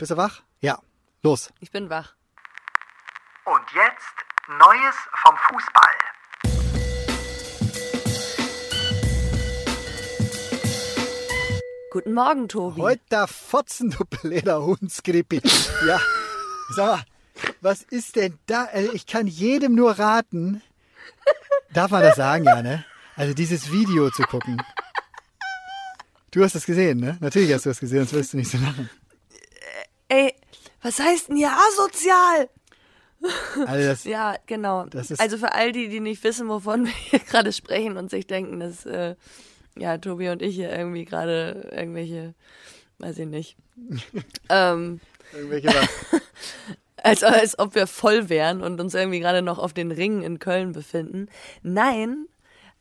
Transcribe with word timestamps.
Bist 0.00 0.12
du 0.12 0.16
wach? 0.16 0.40
Ja. 0.62 0.78
Los. 1.22 1.52
Ich 1.60 1.70
bin 1.70 1.90
wach. 1.90 2.14
Und 3.44 3.60
jetzt 3.74 4.14
Neues 4.48 4.94
vom 5.12 5.36
Fußball. 5.36 5.92
Guten 11.92 12.14
Morgen, 12.14 12.48
Tobi. 12.48 12.80
Heute 12.80 13.26
Fotzen, 13.26 13.90
du 13.90 14.06
blöder 14.06 14.62
Hundsgrippi. 14.62 15.42
Ja. 15.86 16.00
Sag 16.70 16.86
mal, 16.86 17.04
was 17.60 17.82
ist 17.82 18.16
denn 18.16 18.38
da? 18.46 18.68
Also 18.72 18.94
ich 18.94 19.06
kann 19.06 19.26
jedem 19.26 19.74
nur 19.74 19.98
raten. 19.98 20.62
Darf 21.74 21.90
man 21.90 22.00
das 22.00 22.16
sagen, 22.16 22.44
ja, 22.44 22.62
ne? 22.62 22.86
Also 23.16 23.34
dieses 23.34 23.70
Video 23.70 24.08
zu 24.08 24.22
gucken. 24.22 24.62
Du 26.30 26.42
hast 26.42 26.54
das 26.54 26.64
gesehen, 26.64 27.00
ne? 27.00 27.18
Natürlich 27.20 27.52
hast 27.52 27.66
du 27.66 27.68
das 27.68 27.80
gesehen, 27.80 27.98
sonst 27.98 28.14
wirst 28.14 28.32
du 28.32 28.38
nicht 28.38 28.50
so 28.50 28.56
lachen. 28.56 28.88
Ey, 30.10 30.34
was 30.82 30.98
heißt 30.98 31.28
denn 31.28 31.36
hier 31.36 31.50
asozial? 31.52 32.48
Also 33.66 33.86
das, 33.88 34.04
Ja, 34.04 34.36
genau. 34.46 34.84
Ist- 34.86 35.20
also 35.20 35.38
für 35.38 35.52
all 35.52 35.72
die, 35.72 35.88
die 35.88 36.00
nicht 36.00 36.22
wissen, 36.24 36.48
wovon 36.48 36.84
wir 36.86 36.92
hier 36.92 37.18
gerade 37.20 37.52
sprechen 37.52 37.96
und 37.96 38.10
sich 38.10 38.26
denken, 38.26 38.60
dass 38.60 38.84
äh, 38.86 39.14
ja 39.78 39.96
Tobi 39.98 40.28
und 40.30 40.42
ich 40.42 40.54
hier 40.56 40.70
irgendwie 40.76 41.04
gerade 41.04 41.68
irgendwelche, 41.72 42.34
weiß 42.98 43.18
ich 43.18 43.26
nicht, 43.26 43.56
ähm, 44.48 45.00
irgendwelche 45.32 45.68
was. 45.68 46.20
als, 46.96 47.22
als 47.22 47.58
ob 47.58 47.74
wir 47.74 47.86
voll 47.86 48.28
wären 48.28 48.62
und 48.62 48.80
uns 48.80 48.94
irgendwie 48.94 49.20
gerade 49.20 49.42
noch 49.42 49.58
auf 49.58 49.72
den 49.72 49.92
Ringen 49.92 50.22
in 50.22 50.38
Köln 50.38 50.72
befinden. 50.72 51.28
Nein, 51.62 52.26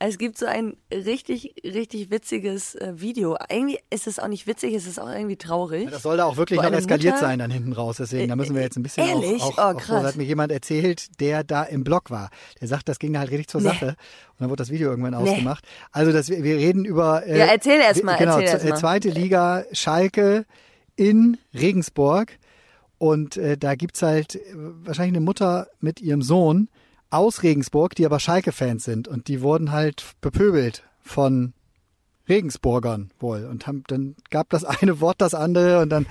es 0.02 0.18
gibt 0.18 0.38
so 0.38 0.46
ein 0.46 0.78
richtig, 0.94 1.56
richtig 1.64 2.10
witziges 2.10 2.74
äh, 2.76 2.94
Video. 2.96 3.38
Irgendwie 3.50 3.80
ist 3.90 4.08
es 4.08 4.18
auch 4.18 4.30
nicht 4.30 4.48
witzig, 4.48 4.74
es 4.74 4.88
ist 4.88 4.98
auch 5.00 5.10
irgendwie 5.10 5.36
traurig. 5.36 5.90
Das 5.92 6.04
soll 6.04 6.16
da 6.18 6.24
auch 6.26 6.38
wirklich 6.38 6.62
noch 6.62 6.72
eskaliert 6.72 7.16
Mutter- 7.16 7.26
sein 7.28 7.40
dann 7.40 7.52
hinten 7.52 7.74
raus. 7.74 7.98
Deswegen, 7.98 8.30
da 8.30 8.38
müssen 8.38 8.56
wir 8.56 8.62
jetzt 8.62 8.78
ein 8.78 8.84
bisschen 8.84 9.06
Ehrlich? 9.08 9.42
auch, 9.42 9.58
Oh, 9.58 9.62
auch, 9.62 9.74
auch 9.76 9.78
krass. 9.78 10.02
so, 10.02 10.08
hat 10.08 10.16
mir 10.16 10.24
jemand 10.24 10.52
erzählt, 10.54 11.20
der 11.20 11.44
da 11.44 11.64
im 11.64 11.84
Blog 11.84 12.12
war. 12.12 12.30
Der 12.62 12.70
sagt, 12.70 12.88
das 12.88 12.98
ging 12.98 13.18
halt 13.18 13.30
richtig 13.30 13.50
zur 13.50 13.60
Nee. 13.62 13.68
Sache. 13.68 13.88
Und 13.88 13.96
dann 14.40 14.50
wurde 14.50 14.62
das 14.62 14.70
Video 14.72 14.90
irgendwann 14.90 15.22
Nee. 15.22 15.30
ausgemacht. 15.32 15.66
Also 15.92 16.14
das, 16.14 16.30
wir 16.30 16.42
reden 16.56 16.86
über 16.86 17.26
äh, 17.28 17.38
Ja, 17.38 17.46
erzähl 17.48 17.80
erst 17.82 18.04
mal, 18.04 18.16
Genau, 18.18 18.38
erzähl 18.40 18.44
erst 18.54 18.62
z- 18.62 18.68
äh, 18.68 18.70
mal. 18.72 18.78
zweite 18.80 19.10
Liga 19.10 19.66
Schalke 19.74 20.46
in 20.96 21.38
Regensburg. 21.54 22.38
Und 22.98 23.38
äh, 23.38 23.58
da 23.58 23.76
gibt's 23.76 24.02
halt 24.02 24.36
äh, 24.36 24.40
wahrscheinlich 24.56 25.16
eine 25.18 25.26
Mutter 25.26 25.68
mit 25.82 26.02
ihrem 26.02 26.22
Sohn 26.22 26.70
aus 27.10 27.44
Regensburg, 27.44 27.96
die 27.96 28.06
aber 28.06 28.20
Schalke-Fans 28.20 28.84
sind. 28.84 29.08
Und 29.08 29.28
die 29.28 29.42
wurden 29.42 29.72
halt 29.72 30.04
bepöbelt 30.22 30.84
von 31.02 31.54
Regensburgern 32.28 33.12
wohl. 33.20 33.46
Und 33.46 33.68
haben, 33.68 33.84
dann 33.88 34.16
gab 34.30 34.50
das 34.50 34.64
eine 34.64 35.00
Wort 35.02 35.20
das 35.20 35.34
andere 35.34 35.82
und 35.82 35.90
dann 35.90 36.06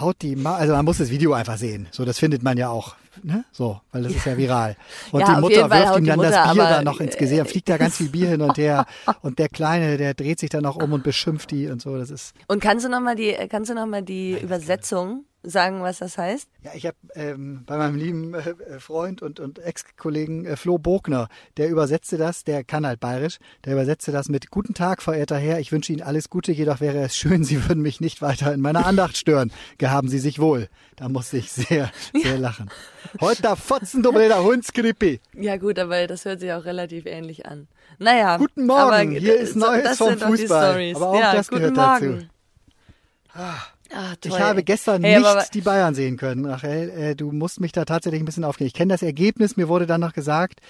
haut 0.00 0.16
die 0.22 0.36
Ma 0.36 0.56
also 0.56 0.72
man 0.72 0.84
muss 0.84 0.98
das 0.98 1.10
Video 1.10 1.34
einfach 1.34 1.58
sehen. 1.58 1.86
So, 1.90 2.04
das 2.04 2.18
findet 2.18 2.42
man 2.42 2.56
ja 2.56 2.70
auch. 2.70 2.96
Ne? 3.22 3.44
So, 3.52 3.78
weil 3.92 4.04
das 4.04 4.12
ist 4.12 4.24
ja 4.24 4.38
viral. 4.38 4.76
Und 5.10 5.20
Ja, 5.20 5.34
die 5.34 5.40
Mutter 5.42 5.70
wirft 5.70 5.98
ihm 5.98 6.06
dann 6.06 6.18
das 6.18 6.30
Mutter, 6.30 6.52
Bier 6.54 6.62
aber, 6.62 6.74
da 6.76 6.82
noch 6.82 6.98
ins 6.98 7.16
Gesicht. 7.18 7.46
Fliegt 7.46 7.68
da 7.68 7.76
ganz 7.76 7.98
viel 7.98 8.08
Bier 8.08 8.30
hin 8.30 8.40
und 8.40 8.56
her. 8.56 8.86
Und 9.20 9.38
der 9.38 9.50
Kleine, 9.50 9.98
der 9.98 10.14
dreht 10.14 10.40
sich 10.40 10.48
dann 10.48 10.64
auch 10.64 10.76
um 10.76 10.94
und 10.94 11.04
beschimpft 11.04 11.50
die 11.50 11.68
und 11.68 11.82
so. 11.82 11.96
Das 11.98 12.10
ist. 12.10 12.34
Und 12.48 12.60
kannst 12.60 12.86
du 12.86 12.88
nochmal 12.88 13.16
die, 13.16 13.36
kannst 13.50 13.70
du 13.70 13.74
noch 13.74 13.86
mal 13.86 14.02
die 14.02 14.38
Übersetzung 14.38 15.26
sagen, 15.42 15.82
was 15.82 15.98
das 15.98 16.18
heißt? 16.18 16.48
Ja, 16.62 16.70
ich 16.74 16.86
habe 16.86 16.96
ähm, 17.14 17.64
bei 17.66 17.76
meinem 17.76 17.96
lieben 17.96 18.34
äh, 18.34 18.50
äh, 18.50 18.80
Freund 18.80 19.22
und, 19.22 19.40
und 19.40 19.58
Ex-Kollegen 19.58 20.44
äh, 20.46 20.56
Flo 20.56 20.78
Bogner, 20.78 21.28
der 21.56 21.68
übersetzte 21.68 22.16
das, 22.16 22.44
der 22.44 22.62
kann 22.64 22.86
halt 22.86 23.00
bayerisch, 23.00 23.38
der 23.64 23.72
übersetzte 23.72 24.12
das 24.12 24.28
mit 24.28 24.50
Guten 24.50 24.74
Tag, 24.74 25.02
verehrter 25.02 25.36
Herr, 25.36 25.58
ich 25.58 25.72
wünsche 25.72 25.92
Ihnen 25.92 26.02
alles 26.02 26.30
Gute, 26.30 26.52
jedoch 26.52 26.80
wäre 26.80 26.98
es 26.98 27.16
schön, 27.16 27.44
Sie 27.44 27.68
würden 27.68 27.82
mich 27.82 28.00
nicht 28.00 28.22
weiter 28.22 28.52
in 28.52 28.60
meiner 28.60 28.86
Andacht 28.86 29.16
stören. 29.16 29.52
Gehaben 29.78 30.08
Sie 30.08 30.18
sich 30.18 30.38
wohl. 30.38 30.68
Da 30.96 31.08
musste 31.08 31.38
ich 31.38 31.50
sehr, 31.50 31.90
sehr 32.22 32.38
lachen. 32.38 32.70
Heute 33.20 33.42
der 33.42 33.56
Fotzen, 33.56 34.02
du 34.02 34.12
blöder 34.12 34.42
Hundskrippi. 34.44 35.20
Ja 35.34 35.56
gut, 35.56 35.78
aber 35.78 36.06
das 36.06 36.24
hört 36.24 36.40
sich 36.40 36.52
auch 36.52 36.64
relativ 36.64 37.06
ähnlich 37.06 37.46
an. 37.46 37.66
Naja. 37.98 38.36
Guten 38.36 38.66
Morgen, 38.66 38.80
aber, 38.82 39.02
hier 39.02 39.36
ist 39.38 39.54
so- 39.54 39.60
Neues 39.60 39.84
das 39.84 39.98
vom 39.98 40.16
Fußball. 40.18 40.92
Aber 40.94 41.08
auch 41.08 41.18
ja, 41.20 41.34
das 41.34 41.48
guten 41.48 41.74
gehört 41.74 41.76
dazu. 41.76 42.04
Morgen. 42.04 42.30
Ah. 43.94 44.14
Ich 44.24 44.40
habe 44.40 44.62
gestern 44.62 45.02
Hey, 45.02 45.18
nicht 45.18 45.54
die 45.54 45.60
Bayern 45.60 45.94
sehen 45.94 46.16
können, 46.16 46.46
Rachel. 46.46 46.90
Äh, 46.90 47.14
du 47.14 47.32
musst 47.32 47.60
mich 47.60 47.72
da 47.72 47.84
tatsächlich 47.84 48.22
ein 48.22 48.24
bisschen 48.24 48.44
aufklären. 48.44 48.68
Ich 48.68 48.74
kenne 48.74 48.92
das 48.94 49.02
Ergebnis, 49.02 49.56
mir 49.56 49.68
wurde 49.68 49.86
dann 49.86 50.00
noch 50.00 50.12
gesagt, 50.12 50.60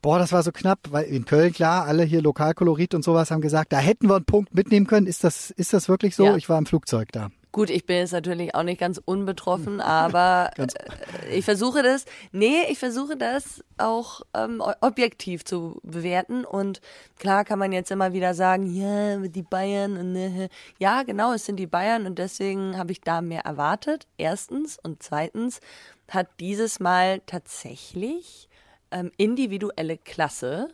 boah, 0.00 0.18
das 0.18 0.32
war 0.32 0.42
so 0.42 0.52
knapp, 0.52 0.80
weil 0.90 1.04
in 1.04 1.24
Köln, 1.24 1.52
klar, 1.52 1.86
alle 1.86 2.02
hier 2.02 2.22
Lokalkolorit 2.22 2.94
und 2.94 3.04
sowas 3.04 3.30
haben 3.30 3.40
gesagt, 3.40 3.72
da 3.72 3.78
hätten 3.78 4.08
wir 4.08 4.16
einen 4.16 4.24
Punkt 4.24 4.54
mitnehmen 4.54 4.86
können. 4.86 5.06
Ist 5.06 5.24
das, 5.24 5.50
ist 5.50 5.72
das 5.72 5.88
wirklich 5.88 6.16
so? 6.16 6.24
Ja. 6.24 6.36
Ich 6.36 6.48
war 6.48 6.58
im 6.58 6.66
Flugzeug 6.66 7.10
da. 7.12 7.30
Gut, 7.52 7.68
ich 7.68 7.84
bin 7.84 7.98
jetzt 7.98 8.12
natürlich 8.12 8.54
auch 8.54 8.62
nicht 8.62 8.80
ganz 8.80 9.00
unbetroffen, 9.04 9.80
aber 9.82 10.50
Ganz- 10.56 10.74
äh, 10.74 11.36
ich 11.36 11.44
versuche 11.44 11.82
das, 11.82 12.06
nee, 12.32 12.62
ich 12.70 12.78
versuche 12.78 13.16
das 13.16 13.62
auch 13.76 14.22
ähm, 14.34 14.62
objektiv 14.80 15.44
zu 15.44 15.78
bewerten. 15.82 16.46
Und 16.46 16.80
klar 17.18 17.44
kann 17.44 17.58
man 17.58 17.72
jetzt 17.72 17.90
immer 17.90 18.14
wieder 18.14 18.32
sagen, 18.32 18.74
ja, 18.74 19.18
die 19.18 19.42
Bayern, 19.42 19.98
und, 19.98 20.16
äh, 20.16 20.48
ja, 20.78 21.02
genau, 21.02 21.34
es 21.34 21.44
sind 21.44 21.56
die 21.56 21.66
Bayern 21.66 22.06
und 22.06 22.18
deswegen 22.18 22.78
habe 22.78 22.92
ich 22.92 23.02
da 23.02 23.20
mehr 23.20 23.42
erwartet, 23.42 24.06
erstens. 24.16 24.78
Und 24.82 25.02
zweitens 25.02 25.60
hat 26.08 26.28
dieses 26.40 26.80
Mal 26.80 27.20
tatsächlich 27.26 28.48
ähm, 28.90 29.12
individuelle 29.18 29.98
Klasse 29.98 30.68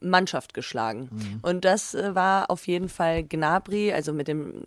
Mannschaft 0.00 0.54
geschlagen. 0.54 1.40
Und 1.42 1.64
das 1.64 1.94
äh, 1.94 2.14
war 2.14 2.50
auf 2.50 2.66
jeden 2.66 2.88
Fall 2.88 3.24
Gnabry, 3.24 3.92
also 3.92 4.12
mit 4.12 4.28
dem, 4.28 4.62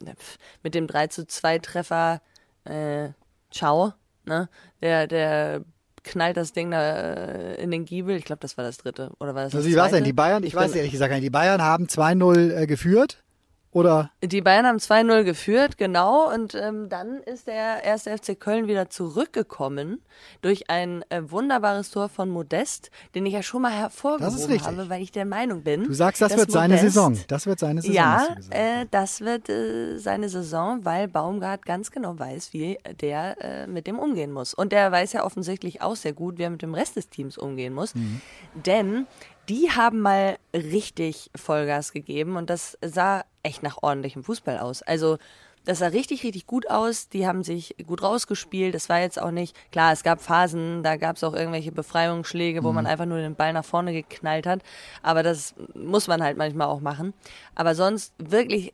mit 0.63 0.75
dem 0.75 0.87
3 0.87 1.07
zu 1.07 1.25
2 1.25 1.59
Treffer, 1.59 2.21
äh, 2.65 3.09
ciao, 3.51 3.93
ne? 4.25 4.49
Der, 4.81 5.07
der 5.07 5.61
knallt 6.03 6.35
das 6.35 6.51
Ding 6.53 6.71
da 6.71 6.81
äh, 6.95 7.61
in 7.61 7.71
den 7.71 7.85
Giebel. 7.85 8.15
Ich 8.15 8.25
glaube, 8.25 8.39
das 8.41 8.57
war 8.57 8.65
das 8.65 8.77
dritte. 8.77 9.11
Oder 9.19 9.35
war 9.35 9.43
das 9.43 9.53
Also 9.55 9.59
das 9.59 9.67
wie 9.71 9.77
war 9.77 9.85
es 9.85 9.91
denn? 9.91 10.03
Die 10.03 10.13
Bayern, 10.13 10.43
ich, 10.43 10.55
weiß 10.55 10.71
bin- 10.71 10.77
ehrlich 10.79 10.91
gesagt 10.91 11.13
nicht, 11.13 11.23
die 11.23 11.29
Bayern 11.29 11.61
haben 11.61 11.85
2-0 11.85 12.53
äh, 12.53 12.67
geführt 12.67 13.23
oder? 13.71 14.11
Die 14.21 14.41
Bayern 14.41 14.65
haben 14.65 14.77
2-0 14.77 15.23
geführt, 15.23 15.77
genau. 15.77 16.33
Und 16.33 16.55
ähm, 16.55 16.89
dann 16.89 17.21
ist 17.23 17.47
der 17.47 17.83
erste 17.83 18.17
FC 18.17 18.37
Köln 18.39 18.67
wieder 18.67 18.89
zurückgekommen 18.89 20.01
durch 20.41 20.69
ein 20.69 21.03
äh, 21.09 21.21
wunderbares 21.31 21.89
Tor 21.89 22.09
von 22.09 22.29
Modest, 22.29 22.91
den 23.15 23.25
ich 23.25 23.33
ja 23.33 23.43
schon 23.43 23.61
mal 23.61 23.71
hervorgehoben 23.71 24.61
habe, 24.63 24.89
weil 24.89 25.01
ich 25.01 25.11
der 25.11 25.25
Meinung 25.25 25.63
bin. 25.63 25.85
Du 25.85 25.93
sagst, 25.93 26.21
das 26.21 26.35
wird 26.35 26.51
seine 26.51 26.75
Modest- 26.75 26.93
Saison. 26.93 27.17
Das 27.27 27.45
wird 27.45 27.59
seine 27.59 27.81
Saison. 27.81 27.95
Ja, 27.95 28.27
äh, 28.49 28.85
das 28.91 29.21
wird 29.21 29.47
äh, 29.49 29.97
seine 29.97 30.27
Saison, 30.27 30.83
weil 30.83 31.07
Baumgart 31.07 31.65
ganz 31.65 31.91
genau 31.91 32.19
weiß, 32.19 32.51
wie 32.53 32.77
der 32.99 33.37
äh, 33.41 33.67
mit 33.67 33.87
dem 33.87 33.99
umgehen 33.99 34.31
muss. 34.33 34.53
Und 34.53 34.73
der 34.73 34.91
weiß 34.91 35.13
ja 35.13 35.23
offensichtlich 35.23 35.81
auch 35.81 35.95
sehr 35.95 36.13
gut, 36.13 36.37
wie 36.37 36.43
er 36.43 36.49
mit 36.49 36.61
dem 36.61 36.73
Rest 36.73 36.97
des 36.97 37.09
Teams 37.09 37.37
umgehen 37.37 37.73
muss. 37.73 37.95
Mhm. 37.95 38.21
Denn 38.53 39.07
die 39.49 39.69
haben 39.71 39.99
mal 40.01 40.37
richtig 40.53 41.31
Vollgas 41.35 41.91
gegeben 41.93 42.35
und 42.35 42.49
das 42.49 42.77
sah 42.81 43.23
echt 43.43 43.63
nach 43.63 43.81
ordentlichem 43.81 44.23
Fußball 44.23 44.59
aus. 44.59 44.81
Also 44.81 45.17
das 45.65 45.79
sah 45.79 45.87
richtig, 45.87 46.23
richtig 46.23 46.47
gut 46.47 46.69
aus. 46.69 47.09
Die 47.09 47.27
haben 47.27 47.43
sich 47.43 47.75
gut 47.85 48.01
rausgespielt. 48.01 48.73
Es 48.73 48.89
war 48.89 48.99
jetzt 48.99 49.21
auch 49.21 49.31
nicht, 49.31 49.55
klar, 49.71 49.93
es 49.93 50.03
gab 50.03 50.21
Phasen, 50.21 50.81
da 50.81 50.97
gab 50.97 51.17
es 51.17 51.23
auch 51.23 51.33
irgendwelche 51.33 51.71
Befreiungsschläge, 51.71 52.63
wo 52.63 52.71
man 52.71 52.87
einfach 52.87 53.05
nur 53.05 53.19
den 53.19 53.35
Ball 53.35 53.53
nach 53.53 53.65
vorne 53.65 53.93
geknallt 53.93 54.47
hat. 54.47 54.61
Aber 55.03 55.21
das 55.21 55.53
muss 55.75 56.07
man 56.07 56.23
halt 56.23 56.37
manchmal 56.37 56.67
auch 56.67 56.81
machen. 56.81 57.13
Aber 57.53 57.75
sonst 57.75 58.13
wirklich 58.17 58.73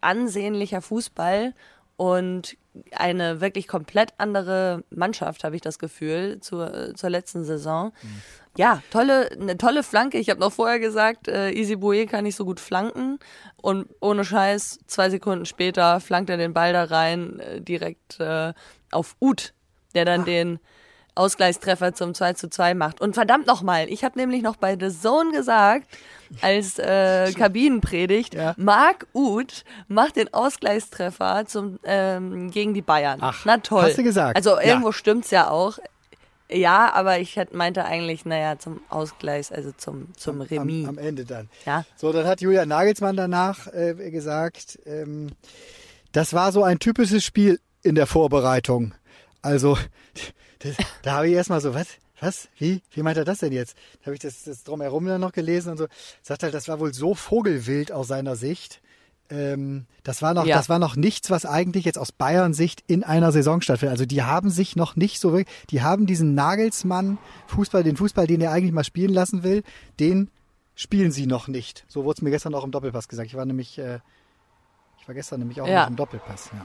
ansehnlicher 0.00 0.80
Fußball 0.80 1.54
und 1.96 2.56
eine 2.92 3.40
wirklich 3.40 3.68
komplett 3.68 4.14
andere 4.18 4.84
Mannschaft, 4.90 5.44
habe 5.44 5.56
ich 5.56 5.62
das 5.62 5.78
Gefühl, 5.78 6.40
zur, 6.40 6.94
zur 6.94 7.10
letzten 7.10 7.44
Saison. 7.44 7.92
Ja, 8.56 8.82
tolle, 8.90 9.30
eine 9.32 9.56
tolle 9.56 9.82
Flanke. 9.82 10.18
Ich 10.18 10.30
habe 10.30 10.40
noch 10.40 10.52
vorher 10.52 10.80
gesagt, 10.80 11.28
äh, 11.28 11.50
Easy 11.50 11.74
Boué 11.74 12.06
kann 12.06 12.24
nicht 12.24 12.36
so 12.36 12.44
gut 12.44 12.58
flanken. 12.58 13.18
Und 13.62 13.88
ohne 14.00 14.24
Scheiß, 14.24 14.80
zwei 14.86 15.10
Sekunden 15.10 15.46
später 15.46 16.00
flankt 16.00 16.28
er 16.28 16.36
den 16.36 16.54
Ball 16.54 16.72
da 16.72 16.84
rein, 16.84 17.38
äh, 17.38 17.60
direkt 17.60 18.18
äh, 18.18 18.52
auf 18.90 19.16
Uth, 19.20 19.54
der 19.94 20.04
dann 20.04 20.24
den 20.24 20.58
Ausgleichstreffer 21.18 21.94
zum 21.94 22.14
2 22.14 22.32
zu 22.34 22.48
2 22.48 22.74
macht. 22.74 23.00
Und 23.00 23.14
verdammt 23.14 23.46
nochmal, 23.46 23.88
ich 23.90 24.04
habe 24.04 24.18
nämlich 24.18 24.42
noch 24.42 24.56
bei 24.56 24.76
The 24.78 24.88
Zone 24.96 25.32
gesagt, 25.32 25.86
als 26.42 26.78
äh, 26.78 27.32
Kabinenpredigt, 27.32 28.34
Ja. 28.34 28.54
Marc 28.56 29.06
Uth 29.14 29.64
macht 29.88 30.16
den 30.16 30.32
Ausgleichstreffer 30.32 31.44
zum, 31.46 31.78
ähm, 31.84 32.50
gegen 32.50 32.74
die 32.74 32.82
Bayern. 32.82 33.18
Ach, 33.22 33.44
Na 33.44 33.58
toll. 33.58 33.82
hast 33.82 33.98
du 33.98 34.02
gesagt. 34.02 34.36
Also 34.36 34.50
Ja. 34.56 34.62
irgendwo 34.62 34.92
stimmt's 34.92 35.30
ja 35.30 35.50
auch. 35.50 35.78
Ja, 36.50 36.92
aber 36.94 37.18
ich 37.18 37.36
hätte- 37.36 37.54
meinte 37.54 37.84
eigentlich, 37.84 38.24
naja, 38.24 38.58
zum 38.58 38.80
Ausgleich, 38.88 39.52
also 39.54 39.70
zum, 39.76 40.14
zum 40.16 40.40
Remis. 40.40 40.84
Am, 40.88 40.96
am 40.96 40.98
Ende 40.98 41.26
dann. 41.26 41.50
Ja. 41.66 41.84
So, 41.96 42.10
dann 42.10 42.26
hat 42.26 42.40
Julian 42.40 42.68
Nagelsmann 42.68 43.16
danach 43.16 43.66
äh, 43.66 43.94
gesagt, 44.10 44.78
ähm, 44.86 45.28
das 46.12 46.32
war 46.32 46.52
so 46.52 46.62
ein 46.64 46.78
typisches 46.78 47.22
Spiel 47.22 47.60
in 47.82 47.94
der 47.96 48.06
Vorbereitung. 48.06 48.94
Also, 49.42 49.76
das, 50.60 50.76
da 51.02 51.12
habe 51.12 51.28
ich 51.28 51.34
erstmal 51.34 51.60
so, 51.60 51.74
was? 51.74 51.86
Was? 52.20 52.48
Wie? 52.58 52.82
Wie 52.90 53.02
meint 53.02 53.16
er 53.16 53.24
das 53.24 53.38
denn 53.38 53.52
jetzt? 53.52 53.76
Da 54.00 54.06
habe 54.06 54.14
ich 54.14 54.20
das, 54.20 54.42
das 54.42 54.64
drumherum 54.64 55.06
dann 55.06 55.20
noch 55.20 55.32
gelesen 55.32 55.70
und 55.70 55.76
so. 55.78 55.86
Sagt 56.22 56.42
halt, 56.42 56.52
das 56.52 56.66
war 56.66 56.80
wohl 56.80 56.92
so 56.92 57.14
vogelwild 57.14 57.92
aus 57.92 58.08
seiner 58.08 58.34
Sicht. 58.34 58.80
ähm, 59.30 59.84
das 60.04 60.20
war 60.22 60.32
noch, 60.34 60.46
Ja. 60.46 60.56
das 60.56 60.68
war 60.70 60.78
noch 60.78 60.96
nichts, 60.96 61.30
was 61.30 61.44
eigentlich 61.44 61.84
jetzt 61.84 61.98
aus 61.98 62.10
Bayern 62.12 62.54
Sicht 62.54 62.82
in 62.86 63.04
einer 63.04 63.30
Saison 63.30 63.60
stattfindet. 63.60 63.92
Also 63.92 64.06
die 64.06 64.22
haben 64.22 64.48
sich 64.50 64.74
noch 64.74 64.96
nicht 64.96 65.20
so 65.20 65.32
wirklich, 65.32 65.54
die 65.70 65.82
haben 65.82 66.06
diesen 66.06 66.34
Nagelsmann 66.34 67.18
Fußball, 67.46 67.84
den 67.84 67.96
Fußball, 67.98 68.26
den 68.26 68.40
er 68.40 68.50
eigentlich 68.52 68.72
mal 68.72 68.84
spielen 68.84 69.12
lassen 69.12 69.42
will, 69.42 69.62
den 70.00 70.30
spielen 70.74 71.12
sie 71.12 71.26
noch 71.26 71.46
nicht. 71.46 71.84
So 71.88 72.04
wurde 72.04 72.16
es 72.18 72.22
mir 72.22 72.30
gestern 72.30 72.54
auch 72.54 72.64
im 72.64 72.70
Doppelpass 72.70 73.06
gesagt. 73.06 73.26
Ich 73.28 73.34
war 73.36 73.44
nämlich, 73.44 73.78
äh, 73.78 73.98
ich 74.98 75.06
war 75.06 75.14
gestern 75.14 75.40
nämlich 75.40 75.60
auch 75.60 75.68
Ja. 75.68 75.82
noch 75.82 75.90
im 75.90 75.96
Doppelpass. 75.96 76.50
Ja. 76.54 76.64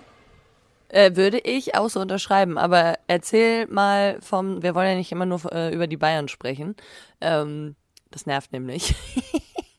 Äh, 0.93 1.15
würde 1.15 1.39
ich 1.39 1.73
auch 1.73 1.89
so 1.89 1.99
unterschreiben, 1.99 2.59
aber 2.59 2.99
erzähl 3.07 3.65
mal 3.65 4.19
vom, 4.21 4.61
wir 4.61 4.75
wollen 4.75 4.89
ja 4.89 4.95
nicht 4.95 5.11
immer 5.11 5.25
nur 5.25 5.51
äh, 5.51 5.73
über 5.73 5.87
die 5.87 5.97
Bayern 5.97 6.27
sprechen. 6.27 6.75
Ähm, 7.19 7.75
das 8.11 8.27
nervt 8.27 8.53
nämlich. 8.53 8.93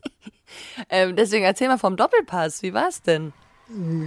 ähm, 0.91 1.15
deswegen 1.15 1.45
erzähl 1.45 1.69
mal 1.69 1.79
vom 1.79 1.97
Doppelpass. 1.97 2.65
Wie 2.65 2.75
war's 2.75 3.01
denn? 3.01 3.33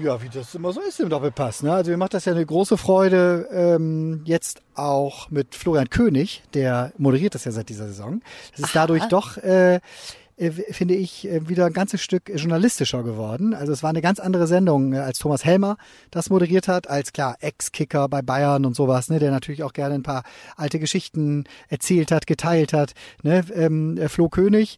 Ja, 0.03 0.21
wie 0.21 0.27
das 0.27 0.53
immer 0.53 0.73
so 0.73 0.81
ist 0.81 0.99
im 0.99 1.07
Doppelpass. 1.07 1.63
Ne? 1.63 1.71
Also 1.71 1.91
mir 1.91 1.97
macht 1.97 2.13
das 2.13 2.25
ja 2.25 2.33
eine 2.33 2.45
große 2.45 2.75
Freude, 2.75 3.47
ähm, 3.53 4.23
jetzt 4.25 4.61
auch 4.75 5.29
mit 5.29 5.55
Florian 5.55 5.89
König, 5.89 6.43
der 6.53 6.91
moderiert 6.97 7.35
das 7.35 7.45
ja 7.45 7.53
seit 7.53 7.69
dieser 7.69 7.87
Saison. 7.87 8.21
Das 8.51 8.65
ist 8.65 8.75
dadurch 8.75 9.05
doch, 9.05 9.37
äh, 9.37 9.79
finde 10.37 10.93
ich, 10.93 11.27
äh, 11.27 11.49
wieder 11.49 11.65
ein 11.65 11.73
ganzes 11.73 12.01
Stück 12.01 12.29
journalistischer 12.33 13.03
geworden. 13.03 13.53
Also 13.55 13.73
es 13.73 13.81
war 13.81 13.89
eine 13.89 14.01
ganz 14.01 14.19
andere 14.19 14.45
Sendung, 14.45 14.93
äh, 14.93 14.97
als 14.99 15.17
Thomas 15.17 15.43
Helmer 15.43 15.77
das 16.11 16.29
moderiert 16.29 16.67
hat, 16.67 16.87
als 16.87 17.11
klar 17.11 17.37
Ex-Kicker 17.39 18.07
bei 18.07 18.21
Bayern 18.21 18.65
und 18.65 18.75
sowas, 18.75 19.09
ne, 19.09 19.19
der 19.19 19.31
natürlich 19.31 19.63
auch 19.63 19.73
gerne 19.73 19.95
ein 19.95 20.03
paar 20.03 20.23
alte 20.55 20.79
Geschichten 20.79 21.45
erzählt 21.69 22.11
hat, 22.11 22.27
geteilt 22.27 22.73
hat. 22.73 22.93
Ne? 23.23 23.43
Ähm, 23.53 23.97
äh, 23.97 24.09
Flo 24.09 24.29
König, 24.29 24.77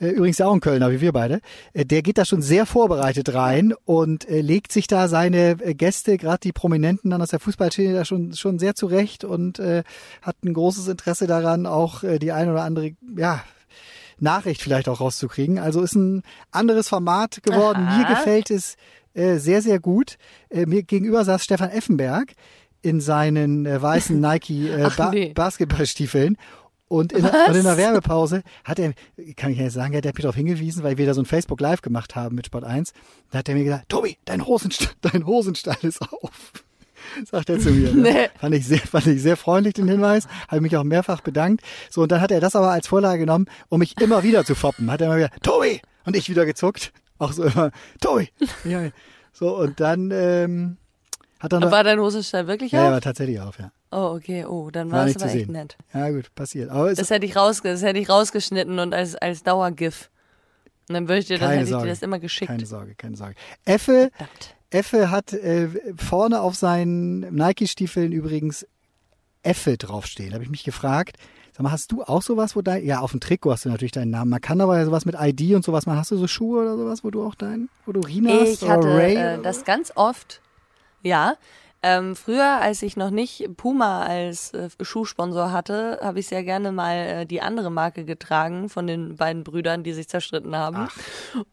äh, 0.00 0.08
übrigens 0.08 0.40
auch 0.40 0.52
ein 0.52 0.60
Kölner, 0.60 0.90
wie 0.90 1.00
wir 1.00 1.12
beide, 1.12 1.40
äh, 1.72 1.84
der 1.84 2.02
geht 2.02 2.18
da 2.18 2.24
schon 2.24 2.42
sehr 2.42 2.66
vorbereitet 2.66 3.32
rein 3.32 3.74
und 3.84 4.28
äh, 4.28 4.40
legt 4.40 4.72
sich 4.72 4.88
da 4.88 5.06
seine 5.06 5.56
äh, 5.62 5.74
Gäste, 5.74 6.18
gerade 6.18 6.40
die 6.40 6.52
Prominenten 6.52 7.10
dann 7.10 7.22
aus 7.22 7.30
der 7.30 7.40
Fußballszene, 7.40 7.94
da 7.94 8.04
schon, 8.04 8.34
schon 8.34 8.58
sehr 8.58 8.74
zurecht 8.74 9.24
und 9.24 9.58
äh, 9.58 9.84
hat 10.20 10.36
ein 10.44 10.52
großes 10.52 10.88
Interesse 10.88 11.26
daran, 11.26 11.66
auch 11.66 12.02
äh, 12.02 12.18
die 12.18 12.32
ein 12.32 12.50
oder 12.50 12.64
andere, 12.64 12.90
ja, 13.16 13.42
Nachricht 14.18 14.62
vielleicht 14.62 14.88
auch 14.88 15.00
rauszukriegen. 15.00 15.58
Also 15.58 15.82
ist 15.82 15.94
ein 15.94 16.22
anderes 16.50 16.88
Format 16.88 17.42
geworden. 17.42 17.86
Aha. 17.86 17.98
Mir 17.98 18.06
gefällt 18.06 18.50
es 18.50 18.76
äh, 19.14 19.36
sehr, 19.36 19.62
sehr 19.62 19.80
gut. 19.80 20.16
Äh, 20.50 20.66
mir 20.66 20.82
gegenüber 20.82 21.24
saß 21.24 21.42
Stefan 21.42 21.70
Effenberg 21.70 22.32
in 22.82 23.00
seinen 23.00 23.66
äh, 23.66 23.80
weißen 23.80 24.18
Nike 24.20 24.68
äh, 24.68 24.84
Ach, 24.84 24.96
ba 24.96 25.10
nee. 25.10 25.32
Basketballstiefeln. 25.34 26.36
Und 26.88 27.12
in, 27.12 27.22
der, 27.22 27.48
und 27.48 27.56
in 27.56 27.64
der 27.64 27.76
Werbepause 27.76 28.42
hat 28.62 28.78
er, 28.78 28.92
kann 29.34 29.50
ich 29.50 29.58
ja 29.58 29.64
jetzt 29.64 29.74
sagen, 29.74 29.96
hat 29.96 30.06
er 30.06 30.12
mich 30.12 30.22
darauf 30.22 30.36
hingewiesen, 30.36 30.84
weil 30.84 30.98
wir 30.98 31.06
da 31.06 31.14
so 31.14 31.20
ein 31.20 31.26
Facebook 31.26 31.60
Live 31.60 31.82
gemacht 31.82 32.14
haben 32.14 32.36
mit 32.36 32.46
Sport 32.46 32.62
1. 32.62 32.92
Da 33.32 33.38
hat 33.38 33.48
er 33.48 33.56
mir 33.56 33.64
gesagt, 33.64 33.88
Tobi, 33.88 34.18
dein 34.24 34.46
Hosenstall, 34.46 34.92
dein 35.00 35.26
Hosenstall 35.26 35.78
ist 35.82 36.00
auf. 36.00 36.52
Sagt 37.30 37.48
er 37.50 37.58
zu 37.58 37.70
mir. 37.70 37.92
Ne? 37.92 38.12
Nee. 38.12 38.28
Fand 38.40 38.54
ich 38.54 38.66
sehr, 38.66 38.78
fand 38.78 39.06
ich 39.06 39.22
sehr 39.22 39.36
freundlich, 39.36 39.74
den 39.74 39.88
Hinweis. 39.88 40.26
Habe 40.48 40.60
mich 40.60 40.76
auch 40.76 40.84
mehrfach 40.84 41.20
bedankt. 41.20 41.62
So, 41.90 42.02
und 42.02 42.12
dann 42.12 42.20
hat 42.20 42.30
er 42.30 42.40
das 42.40 42.56
aber 42.56 42.70
als 42.70 42.86
Vorlage 42.88 43.20
genommen, 43.20 43.46
um 43.68 43.78
mich 43.80 44.00
immer 44.00 44.22
wieder 44.22 44.44
zu 44.44 44.54
foppen. 44.54 44.90
Hat 44.90 45.00
er 45.00 45.06
immer 45.08 45.16
wieder, 45.18 45.30
Tobi! 45.42 45.80
Und 46.04 46.16
ich 46.16 46.28
wieder 46.30 46.46
gezuckt. 46.46 46.92
Auch 47.18 47.32
so 47.32 47.44
immer, 47.44 47.70
Tobi! 48.00 48.28
Ja, 48.64 48.90
so, 49.32 49.56
und 49.56 49.80
dann, 49.80 50.10
ähm, 50.12 50.76
hat 51.40 51.52
er 51.52 51.60
noch, 51.60 51.70
War 51.70 51.84
dein 51.84 52.00
Hosenstall 52.00 52.46
wirklich 52.46 52.72
ja, 52.72 52.80
ja, 52.80 52.86
auf? 52.86 52.92
war 52.94 53.00
tatsächlich 53.02 53.40
auf, 53.40 53.58
ja. 53.58 53.70
Oh, 53.90 54.14
okay. 54.16 54.44
Oh, 54.44 54.70
dann 54.70 54.90
War 54.90 55.00
war 55.00 55.06
es 55.06 55.16
aber 55.16 55.26
echt 55.26 55.34
sehen. 55.34 55.52
nett. 55.52 55.76
Ja, 55.92 56.10
gut, 56.10 56.34
passiert. 56.34 56.70
Aber 56.70 56.92
Das 56.94 57.10
hätte 57.10 57.24
ich, 57.26 57.36
rausge 57.36 57.70
das 57.70 57.82
hätte 57.82 57.98
ich 57.98 58.08
rausgeschnitten 58.08 58.78
und 58.78 58.94
als, 58.94 59.14
als 59.14 59.42
Dauergif. 59.42 60.10
Und 60.88 60.94
dann 60.94 61.08
würde 61.08 61.18
ich 61.20 61.26
dir, 61.26 61.38
dann 61.38 61.50
hätte 61.50 61.64
ich 61.70 61.76
dir 61.76 61.86
das 61.86 62.02
immer 62.02 62.18
geschickt. 62.18 62.48
keine 62.50 62.64
Sorge, 62.66 62.94
keine 62.94 63.16
Sorge. 63.16 63.34
Effe, 63.64 64.10
Verdammt. 64.16 64.55
Effe 64.70 65.10
hat 65.10 65.32
äh, 65.32 65.68
vorne 65.96 66.40
auf 66.40 66.54
seinen 66.54 67.20
Nike-Stiefeln 67.34 68.12
übrigens 68.12 68.66
Effe 69.42 69.76
draufstehen. 69.76 70.30
Da 70.30 70.34
habe 70.34 70.44
ich 70.44 70.50
mich 70.50 70.64
gefragt, 70.64 71.16
sag 71.52 71.62
mal, 71.62 71.70
hast 71.70 71.92
du 71.92 72.02
auch 72.02 72.22
sowas, 72.22 72.56
wo 72.56 72.62
dein, 72.62 72.84
ja, 72.84 73.00
auf 73.00 73.12
dem 73.12 73.20
Trikot 73.20 73.52
hast 73.52 73.64
du 73.64 73.68
natürlich 73.68 73.92
deinen 73.92 74.10
Namen. 74.10 74.30
Man 74.30 74.40
kann 74.40 74.60
aber 74.60 74.76
ja 74.76 74.84
sowas 74.84 75.04
mit 75.04 75.14
ID 75.18 75.54
und 75.54 75.64
sowas 75.64 75.86
machen. 75.86 75.98
Hast 75.98 76.10
du 76.10 76.16
so 76.16 76.26
Schuhe 76.26 76.62
oder 76.62 76.76
sowas, 76.76 77.04
wo 77.04 77.10
du 77.10 77.24
auch 77.24 77.34
dein, 77.34 77.68
wo 77.86 77.92
du 77.92 78.00
Rina 78.00 78.40
hast 78.40 78.48
Ich 78.54 78.62
oder 78.62 78.72
hatte 78.72 78.88
Ray? 78.88 79.14
äh, 79.16 79.38
das 79.42 79.64
ganz 79.64 79.92
oft. 79.94 80.40
Ja. 81.02 81.36
Ähm, 81.88 82.16
früher, 82.16 82.60
als 82.60 82.82
ich 82.82 82.96
noch 82.96 83.10
nicht 83.10 83.48
Puma 83.56 84.02
als 84.02 84.52
äh, 84.52 84.68
Schuhsponsor 84.80 85.52
hatte, 85.52 86.00
habe 86.02 86.18
ich 86.18 86.26
sehr 86.26 86.42
gerne 86.42 86.72
mal 86.72 86.96
äh, 86.96 87.26
die 87.26 87.40
andere 87.40 87.70
Marke 87.70 88.04
getragen 88.04 88.68
von 88.68 88.88
den 88.88 89.14
beiden 89.14 89.44
Brüdern, 89.44 89.84
die 89.84 89.92
sich 89.92 90.08
zerstritten 90.08 90.56
haben, 90.56 90.88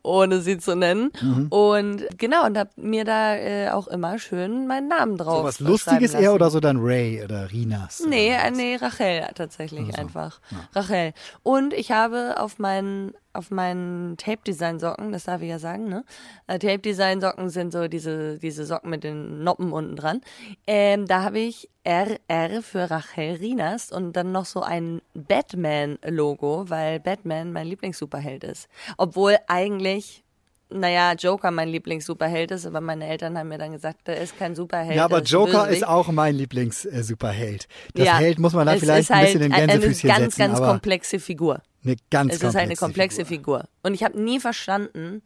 ohne 0.01 0.41
sie 0.41 0.57
zu 0.57 0.75
nennen. 0.75 1.11
Mhm. 1.21 1.47
Und 1.49 2.17
genau, 2.17 2.47
und 2.47 2.57
habe 2.57 2.71
mir 2.77 3.05
da 3.05 3.35
äh, 3.35 3.69
auch 3.69 3.87
immer 3.87 4.17
schön 4.17 4.65
meinen 4.65 4.87
Namen 4.87 5.17
drauf. 5.17 5.37
so 5.37 5.43
was 5.43 5.59
Lustiges 5.59 6.15
eher 6.15 6.33
oder 6.33 6.49
so 6.49 6.59
dann 6.59 6.77
Ray 6.79 7.23
oder 7.23 7.51
Rinas? 7.51 8.03
Nee, 8.09 8.33
oder 8.33 8.45
äh, 8.45 8.51
nee, 8.51 8.75
Rachel 8.77 9.27
tatsächlich 9.35 9.99
einfach. 9.99 10.41
Rachel. 10.73 11.13
Und 11.43 11.73
ich 11.73 11.91
habe 11.91 12.39
auf 12.39 12.57
meinen 12.57 13.13
auf 13.33 13.49
meinen 13.49 14.15
Tape-Design-Socken, 14.17 15.11
das 15.11 15.25
darf 15.25 15.41
ich 15.41 15.49
ja 15.49 15.59
sagen, 15.59 15.89
ne? 15.89 16.05
Äh, 16.47 16.59
Tape-Design-Socken 16.59 17.49
sind 17.49 17.73
so 17.73 17.87
diese, 17.87 18.37
diese 18.37 18.65
Socken 18.65 18.89
mit 18.89 19.03
den 19.03 19.43
Noppen 19.43 19.73
unten 19.73 19.95
dran. 19.95 20.21
Ähm, 20.67 21.07
da 21.07 21.23
habe 21.23 21.39
ich 21.39 21.69
RR 21.83 22.61
für 22.61 22.89
Rachel 22.89 23.35
Rinas 23.35 23.91
und 23.91 24.13
dann 24.13 24.31
noch 24.31 24.45
so 24.45 24.61
ein 24.61 25.01
Batman-Logo, 25.15 26.69
weil 26.69 26.99
Batman 26.99 27.51
mein 27.51 27.67
Lieblings-Superheld 27.67 28.43
ist. 28.43 28.69
Obwohl 28.97 29.37
eigentlich, 29.47 30.23
naja, 30.69 31.13
Joker 31.13 31.49
mein 31.49 31.69
Lieblings-Superheld 31.69 32.51
ist, 32.51 32.67
aber 32.67 32.81
meine 32.81 33.07
Eltern 33.07 33.37
haben 33.37 33.49
mir 33.49 33.57
dann 33.57 33.71
gesagt, 33.71 34.07
der 34.07 34.21
ist 34.21 34.37
kein 34.37 34.55
Superheld. 34.55 34.95
Ja, 34.95 35.05
aber 35.05 35.17
ein 35.17 35.23
Joker 35.23 35.63
Bösewicht. 35.63 35.81
ist 35.81 35.87
auch 35.87 36.07
mein 36.09 36.35
Lieblings-Superheld. 36.35 37.67
Das 37.95 38.05
Ja, 38.05 38.17
Held 38.17 38.37
muss 38.37 38.53
man 38.53 38.67
da 38.67 38.75
vielleicht 38.77 39.09
ist 39.09 39.11
ein 39.11 39.25
bisschen 39.25 39.41
halt 39.41 39.51
in 39.51 39.53
eine 39.53 39.67
Gänsefüßchen 39.73 40.07
ganz, 40.07 40.35
setzen, 40.35 40.53
ganz 40.53 40.59
komplexe 40.59 41.19
Figur. 41.19 41.61
Eine 41.83 41.95
ganz 42.09 42.33
Es 42.33 42.43
ist 42.43 42.55
halt 42.55 42.65
eine 42.65 42.75
komplexe 42.75 43.25
Figur. 43.25 43.65
Und 43.81 43.93
ich 43.93 44.03
habe 44.03 44.19
nie 44.19 44.39
verstanden, 44.39 45.21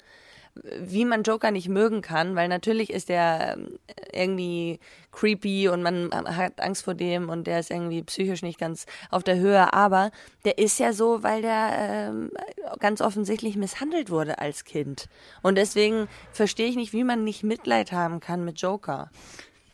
wie 0.79 1.05
man 1.05 1.23
Joker 1.23 1.51
nicht 1.51 1.69
mögen 1.69 2.01
kann, 2.01 2.35
weil 2.35 2.47
natürlich 2.47 2.89
ist 2.89 3.09
der 3.09 3.57
ähm, 3.57 3.79
irgendwie 4.11 4.79
creepy 5.11 5.69
und 5.69 5.81
man 5.83 6.11
hat 6.13 6.59
Angst 6.59 6.83
vor 6.83 6.93
dem 6.93 7.29
und 7.29 7.47
der 7.47 7.59
ist 7.59 7.71
irgendwie 7.71 8.03
psychisch 8.03 8.41
nicht 8.41 8.59
ganz 8.59 8.85
auf 9.09 9.23
der 9.23 9.37
Höhe, 9.37 9.73
aber 9.73 10.11
der 10.45 10.57
ist 10.57 10.79
ja 10.79 10.93
so, 10.93 11.23
weil 11.23 11.41
der 11.41 12.09
ähm, 12.09 12.31
ganz 12.79 13.01
offensichtlich 13.01 13.55
misshandelt 13.55 14.09
wurde 14.09 14.39
als 14.39 14.63
Kind. 14.65 15.07
Und 15.41 15.55
deswegen 15.55 16.07
verstehe 16.31 16.67
ich 16.67 16.75
nicht, 16.75 16.93
wie 16.93 17.03
man 17.03 17.23
nicht 17.23 17.43
Mitleid 17.43 17.91
haben 17.91 18.19
kann 18.19 18.45
mit 18.45 18.61
Joker. 18.61 19.09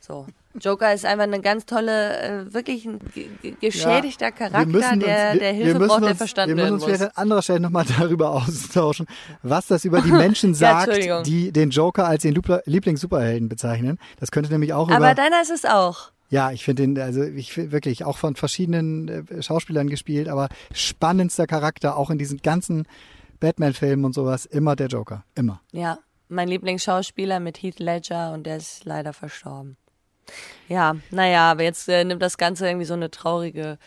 So. 0.00 0.26
Joker 0.60 0.94
ist 0.94 1.04
einfach 1.04 1.24
eine 1.24 1.40
ganz 1.40 1.66
tolle, 1.66 2.16
äh, 2.46 2.54
wirklich 2.54 2.84
ein 2.86 2.98
ge- 3.14 3.28
ge- 3.42 3.56
geschädigter 3.60 4.30
Charakter, 4.32 4.96
der, 4.96 5.36
der 5.36 5.52
Hilfe 5.52 5.78
braucht, 5.80 6.02
der 6.02 6.10
uns, 6.10 6.18
verstanden 6.18 6.56
Wir 6.56 6.62
müssen 6.64 6.74
uns 6.74 6.84
vielleicht 6.84 7.02
an 7.02 7.10
anderer 7.14 7.42
Stelle 7.42 7.60
nochmal 7.60 7.84
darüber 7.98 8.30
austauschen, 8.30 9.06
was 9.42 9.66
das 9.66 9.84
über 9.84 10.00
die 10.00 10.12
Menschen 10.12 10.50
Ja, 10.50 10.54
sagt, 10.58 10.86
Entschuldigung. 10.88 11.22
die 11.24 11.52
den 11.52 11.70
Joker 11.70 12.06
als 12.06 12.22
den 12.22 12.34
Lupla- 12.34 12.62
Lieblings-Superhelden 12.66 13.48
bezeichnen. 13.48 13.98
Das 14.20 14.30
könnte 14.30 14.50
nämlich 14.52 14.72
auch 14.72 14.86
über... 14.88 14.96
Aber 14.96 15.14
deiner 15.14 15.42
ist 15.42 15.50
es 15.50 15.64
auch. 15.64 16.10
Ja, 16.30 16.50
ich 16.52 16.64
finde 16.64 16.82
den, 16.84 16.98
also 16.98 17.22
ich 17.22 17.52
finde 17.52 17.72
wirklich 17.72 18.04
auch 18.04 18.16
von 18.16 18.34
verschiedenen 18.36 19.08
äh, 19.28 19.42
Schauspielern 19.42 19.88
gespielt, 19.90 20.28
aber 20.28 20.48
spannendster 20.72 21.46
Charakter, 21.46 21.96
auch 21.96 22.10
in 22.10 22.18
diesen 22.18 22.38
ganzen 22.42 22.86
Batman-Filmen 23.40 24.04
und 24.04 24.14
sowas, 24.14 24.46
immer 24.46 24.76
der 24.76 24.86
Joker. 24.86 25.24
Immer. 25.34 25.60
Ja, 25.72 25.98
mein 26.28 26.48
Lieblingsschauspieler 26.48 27.40
mit 27.40 27.62
Heath 27.62 27.78
Ledger 27.78 28.32
und 28.32 28.46
der 28.46 28.56
ist 28.56 28.84
leider 28.84 29.12
verstorben. 29.12 29.76
Ja, 30.68 30.96
naja, 31.10 31.50
aber 31.50 31.62
jetzt 31.62 31.88
äh, 31.88 32.04
nimmt 32.04 32.22
das 32.22 32.38
Ganze 32.38 32.66
irgendwie 32.66 32.86
so 32.86 32.94
eine 32.94 33.10
traurige 33.10 33.78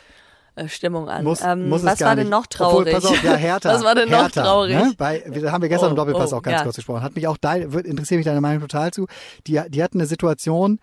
äh, 0.55 0.67
Stimmung 0.67 1.09
an. 1.09 1.23
Muss, 1.23 1.41
ähm, 1.43 1.69
muss 1.69 1.83
was 1.83 2.01
war 2.01 2.15
nicht. 2.15 2.25
denn 2.25 2.29
noch 2.29 2.45
Obwohl, 2.45 2.85
traurig? 2.85 2.93
pass 2.93 3.05
auf, 3.05 3.23
ja, 3.23 3.35
Hertha. 3.35 3.69
was 3.73 3.83
war 3.83 3.95
denn 3.95 4.09
noch 4.09 4.23
Hertha, 4.23 4.43
traurig? 4.43 4.75
Ne? 4.75 4.93
Bei, 4.97 5.19
da 5.19 5.51
haben 5.51 5.61
wir 5.61 5.69
gestern 5.69 5.87
Oh, 5.87 5.91
im 5.91 5.95
Doppelpass 5.95 6.33
oh, 6.33 6.37
auch 6.37 6.41
ganz 6.41 6.57
ja. 6.57 6.63
kurz 6.63 6.75
gesprochen. 6.75 7.03
Hat 7.03 7.15
mich 7.15 7.27
auch 7.27 7.37
dein, 7.37 7.61
interessiert 7.61 8.17
mich 8.17 8.25
deine 8.25 8.41
Meinung 8.41 8.61
total 8.61 8.91
zu. 8.91 9.07
Die, 9.45 9.61
die 9.69 9.83
hatten 9.83 9.99
eine 9.99 10.07
Situation, 10.07 10.79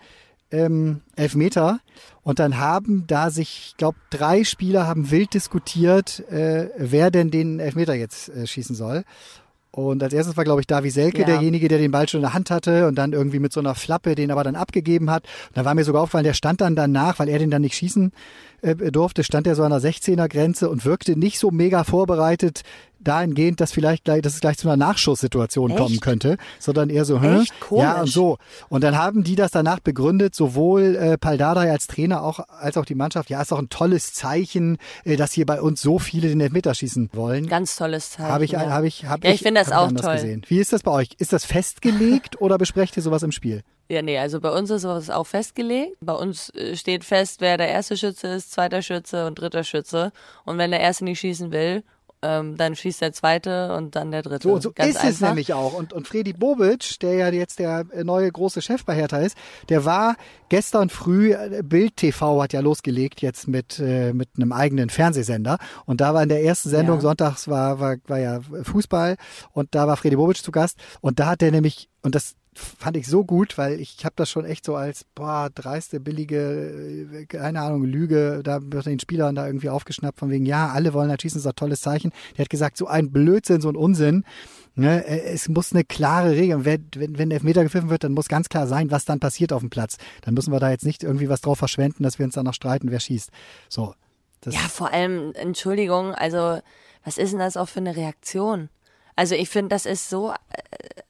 ähm, 0.51 1.03
Elfmeter, 1.17 1.81
und 2.23 2.39
dann 2.39 2.59
haben 2.59 3.05
da 3.07 3.31
sich, 3.31 3.67
ich 3.69 3.77
glaube, 3.77 3.99
drei 4.11 4.45
Spieler 4.45 4.87
haben 4.87 5.11
wild 5.11 5.35
diskutiert, 5.35 6.21
äh, 6.31 6.71
wer 6.77 7.11
denn 7.11 7.31
den 7.31 7.61
Elfmeter 7.61 7.95
jetzt 7.95 8.29
äh, 8.31 8.47
schießen 8.47 8.75
soll. 8.75 9.05
Und 9.75 10.05
als 10.05 10.13
erstes 10.13 10.37
war, 10.37 10.45
glaube 10.45 10.61
ich, 10.61 10.69
Davi 10.69 10.91
Selke 10.91 11.23
Ja. 11.23 11.25
derjenige, 11.27 11.67
der 11.67 11.79
den 11.79 11.91
Ball 11.91 12.09
schon 12.09 12.19
in 12.19 12.23
der 12.23 12.33
Hand 12.35 12.49
hatte 12.53 12.87
und 12.87 12.95
dann 12.95 13.13
irgendwie 13.13 13.41
mit 13.41 13.53
so 13.53 13.59
einer 13.59 13.75
Flappe 13.75 14.15
den 14.15 14.31
aber 14.31 14.45
dann 14.45 14.55
abgegeben 14.55 15.11
hat. 15.11 15.25
Und 15.49 15.57
da 15.57 15.65
war 15.65 15.75
mir 15.75 15.83
sogar 15.83 16.03
aufgefallen, 16.03 16.25
der 16.25 16.35
stand 16.35 16.61
dann 16.61 16.77
danach, 16.77 17.19
weil 17.19 17.29
er 17.29 17.41
den 17.41 17.51
dann 17.51 17.63
nicht 17.63 17.75
schießen 17.75 18.13
äh, 18.63 18.77
durfte, 18.77 19.25
stand 19.25 19.49
er 19.49 19.57
so 19.57 19.65
an 19.65 19.71
der 19.71 19.81
16er 19.81 20.29
Grenze 20.29 20.71
und 20.71 20.85
wirkte 20.85 21.19
nicht 21.19 21.41
so 21.41 21.51
mega 21.51 21.83
vorbereitet, 21.83 22.63
dahingehend, 23.05 23.61
dass 23.61 23.73
vielleicht 23.73 24.05
gleich, 24.05 24.23
dass 24.23 24.35
es 24.35 24.41
gleich 24.41 24.59
zu 24.59 24.69
einer 24.69 24.77
Nachschusssituation 24.77 25.71
Echt? 25.71 25.79
kommen 25.79 26.01
könnte, 26.01 26.37
sondern 26.59 26.91
eher 26.91 27.05
so, 27.05 27.21
hä? 27.21 27.43
Echt? 27.43 27.61
Komisch. 27.61 27.83
Ja, 27.83 28.01
und 28.01 28.09
so. 28.09 28.39
Und 28.69 28.85
dann 28.85 28.97
haben 28.97 29.25
die 29.25 29.37
das 29.37 29.51
danach 29.51 29.81
begründet, 29.81 30.35
sowohl 30.35 30.97
äh, 30.97 31.19
Paldadei 31.19 31.71
als 31.71 31.87
Trainer 31.87 32.23
auch, 32.23 32.41
als 32.49 32.77
auch 32.77 32.85
die 32.85 32.95
Mannschaft. 32.95 33.31
Ja, 33.31 33.43
ist 33.43 33.53
doch 33.53 33.59
ein 33.59 33.69
tolles 33.69 34.13
Zeichen, 34.13 34.79
äh, 35.05 35.17
dass 35.17 35.33
hier 35.33 35.47
bei 35.47 35.61
uns 35.61 35.81
so 35.81 35.99
viele 35.99 36.29
den 36.29 36.41
Elfmeter 36.41 36.75
schießen 36.75 37.11
wollen. 37.13 37.47
Ganz 37.47 37.77
tolles 37.77 38.11
Zeichen. 38.11 38.33
Habe 38.33 38.45
ich, 38.45 38.53
ja. 38.53 38.71
habe 38.71 38.87
ich, 38.87 39.07
habe 39.07 39.27
Ja, 39.27 39.33
ich 39.33 39.43
finde 39.43 39.61
das 39.61 39.69
ich 39.69 39.75
auch 39.75 39.89
anders 39.89 40.07
toll. 40.07 40.15
Gesehen. 40.15 40.43
Wie 40.49 40.59
ist 40.59 40.73
das 40.73 40.83
bei 40.83 40.91
euch? 40.91 41.11
Ist 41.19 41.33
das 41.33 41.45
festgelegt 41.45 42.41
oder 42.41 42.59
besprecht 42.59 42.97
ihr 42.97 43.03
sowas 43.03 43.23
im 43.23 43.33
Spiel? 43.33 43.63
Ja, 43.89 44.01
nee, 44.01 44.19
also 44.19 44.41
bei 44.41 44.51
uns 44.51 44.71
ist 44.71 44.83
sowas 44.83 45.11
auch 45.11 45.27
festgelegt. 45.27 45.97
Bei 46.01 46.15
uns 46.15 46.49
äh, 46.55 46.75
steht 46.75 47.05
fest, 47.05 47.41
wer 47.41 47.59
der 47.59 47.69
erste 47.69 47.97
Schütze 47.97 48.29
ist, 48.29 48.53
zweiter 48.53 48.81
Schütze 48.81 49.27
und 49.27 49.39
dritter 49.39 49.63
Schütze. 49.63 50.13
Und 50.45 50.57
wenn 50.57 50.71
der 50.71 50.81
erste 50.81 51.05
nicht 51.05 51.21
schießen 51.21 51.53
will, 51.53 51.85
ähm, 52.25 52.57
dann 52.57 52.75
schießt 52.75 53.03
der 53.03 53.13
zweite 53.13 53.75
und 53.77 53.95
dann 53.95 54.11
der 54.11 54.23
dritte. 54.23 54.49
So, 54.49 54.55
und 54.55 54.63
so 54.63 54.73
Ganz 54.73 54.91
ist 54.91 54.97
einfach. 54.97 55.11
es 55.11 55.21
nämlich 55.21 55.53
auch. 55.53 55.75
Und, 55.75 55.93
und 55.93 56.09
Fredi 56.09 56.33
Bobic, 56.33 56.99
der 57.01 57.15
ja 57.15 57.29
jetzt 57.29 57.59
der 57.59 57.85
äh, 57.93 58.03
neue 58.03 58.33
große 58.33 58.63
Chef 58.63 58.85
bei 58.85 58.95
Hertha 58.95 59.19
ist, 59.19 59.37
der 59.69 59.85
war 59.85 60.17
gestern 60.49 60.89
früh, 60.89 61.33
äh, 61.33 61.63
Bild 61.63 61.97
TV 61.97 62.43
hat 62.43 62.53
ja 62.55 62.61
losgelegt 62.61 63.21
jetzt 63.21 63.47
mit, 63.47 63.79
äh, 63.79 64.13
mit 64.15 64.31
einem 64.37 64.53
eigenen 64.53 64.89
Fernsehsender. 64.89 65.59
Und 65.85 66.01
da 66.01 66.15
war 66.15 66.23
in 66.23 66.29
der 66.31 66.43
ersten 66.43 66.71
Sendung, 66.71 66.97
Ja. 66.97 67.03
sonntags 67.03 67.47
war, 67.49 67.79
war, 67.79 67.97
war 68.07 68.19
ja 68.19 68.41
Fußball 68.63 69.17
und 69.53 69.75
da 69.75 69.87
war 69.87 69.97
Fredi 69.97 70.17
Bobic 70.17 70.39
zu 70.39 70.51
Gast. 70.51 70.79
Und 71.03 71.19
da 71.21 71.27
hat 71.27 71.43
der 71.43 71.51
nämlich, 71.51 71.91
und 72.03 72.15
das 72.15 72.35
fand 72.55 72.97
ich 72.97 73.07
so 73.07 73.25
gut, 73.25 73.59
weil 73.59 73.81
ich 73.81 74.05
habe 74.05 74.15
das 74.17 74.31
schon 74.31 74.45
echt 74.45 74.65
so 74.65 74.77
als 74.77 75.05
boah, 75.15 75.51
dreiste, 75.55 76.01
billige, 76.01 77.09
äh, 77.13 77.27
keine 77.27 77.61
Ahnung, 77.61 77.85
Lüge 77.85 78.41
da 78.43 78.61
wird 78.63 78.87
den 78.87 79.01
Spielern 79.01 79.35
da 79.35 79.47
irgendwie 79.47 79.69
aufgeschnappt 79.69 80.19
von 80.19 80.31
wegen, 80.31 80.47
ja, 80.47 80.69
alle 80.69 80.93
wollen 80.93 81.11
halt 81.11 81.23
schießen, 81.23 81.39
ist 81.39 81.45
doch 81.45 81.53
ein 81.53 81.57
tolles 81.57 81.81
Zeichen. 81.81 82.13
Der 82.37 82.45
hat 82.45 82.51
gesagt, 82.51 82.77
so 82.77 82.87
ein 82.87 83.11
Blödsinn, 83.11 83.61
so 83.61 83.69
ein 83.69 83.77
Unsinn. 83.77 84.25
Ne, 84.77 85.07
äh, 85.07 85.33
es 85.33 85.49
muss 85.49 85.73
eine 85.73 85.85
klare 85.85 86.33
Regel. 86.33 86.65
Wenn, 86.65 86.87
wenn, 86.97 87.19
wenn 87.19 87.31
Elfmeter 87.31 87.63
gepfiffen 87.63 87.91
wird, 87.91 88.05
dann 88.05 88.13
muss 88.13 88.29
ganz 88.29 88.49
klar 88.49 88.67
sein, 88.67 88.91
was 88.91 89.05
dann 89.05 89.21
passiert 89.21 89.53
auf 89.53 89.61
dem 89.61 89.71
Platz. 89.71 89.99
Dann 90.23 90.35
müssen 90.35 90.53
wir 90.53 90.61
da 90.61 90.71
jetzt 90.71 90.85
nicht 90.85 91.03
irgendwie 91.03 91.29
was 91.29 91.41
drauf 91.41 91.59
verschwenden, 91.59 92.03
dass 92.03 92.19
wir 92.19 92.27
uns 92.27 92.35
dann 92.35 92.45
noch 92.45 92.55
streiten, 92.55 92.91
wer 92.91 93.01
schießt. 93.01 93.31
So. 93.69 93.95
Ja, 94.47 94.61
vor 94.61 94.93
allem, 94.93 95.33
Entschuldigung, 95.35 96.15
also 96.15 96.59
was 97.05 97.19
ist 97.19 97.33
denn 97.33 97.39
das 97.39 97.57
auch 97.57 97.69
für 97.69 97.81
eine 97.81 97.97
Reaktion? 97.97 98.69
Also 99.17 99.35
ich 99.35 99.49
finde, 99.49 99.69
das 99.69 99.87
ist 99.87 100.11
so, 100.11 100.31
äh, 100.31 100.35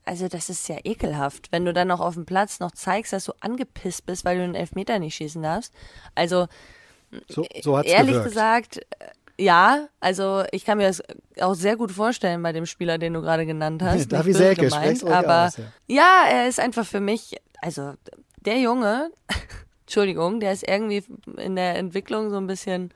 also 0.05 0.29
das 0.29 0.51
ist 0.51 0.69
ja 0.69 0.77
ekelhaft, 0.85 1.51
wenn 1.53 1.65
du 1.65 1.73
dann 1.73 1.89
noch 1.89 2.01
auf 2.01 2.15
dem 2.15 2.27
Platz 2.27 2.61
noch 2.61 2.73
zeigst, 2.73 3.13
dass 3.13 3.25
du 3.25 3.33
angepisst 3.41 4.07
bist, 4.07 4.25
weil 4.25 4.37
du 4.37 4.45
einen 4.45 4.55
Elfmeter 4.55 4.99
nicht 4.99 5.15
schießen 5.15 5.43
darfst. 5.43 5.73
Also 6.15 6.47
so, 7.29 7.47
so 7.63 7.79
hat's 7.79 7.89
ehrlich 7.89 8.15
gewirkt. 8.15 8.29
gesagt, 8.29 8.79
äh, 8.99 9.07
ja, 9.37 9.89
also 10.01 10.45
ich 10.53 10.65
kann 10.65 10.79
mir 10.79 10.87
das 10.87 11.03
auch 11.41 11.55
sehr 11.55 11.77
gut 11.77 11.91
vorstellen 11.91 12.43
bei 12.43 12.53
dem 12.53 12.67
Spieler, 12.67 12.99
den 12.99 13.15
du 13.15 13.23
gerade 13.23 13.47
genannt 13.47 13.83
hast. 13.85 14.09
Davi 14.09 14.33
Selke, 14.33 14.67
gemeint, 14.67 15.05
aber 15.05 15.47
aus, 15.47 15.57
ja. 15.57 15.65
ja, 15.87 16.25
er 16.31 16.49
ist 16.49 16.61
einfach 16.61 16.87
für 16.87 17.01
mich, 17.01 17.37
also 17.61 17.95
der 18.45 18.59
Junge, 18.59 19.11
Entschuldigung, 19.83 20.41
der 20.41 20.53
ist 20.53 20.67
irgendwie 20.69 21.05
in 21.37 21.57
der 21.57 21.77
Entwicklung 21.77 22.31
so 22.31 22.37
ein 22.37 22.47
bisschen, 22.47 22.93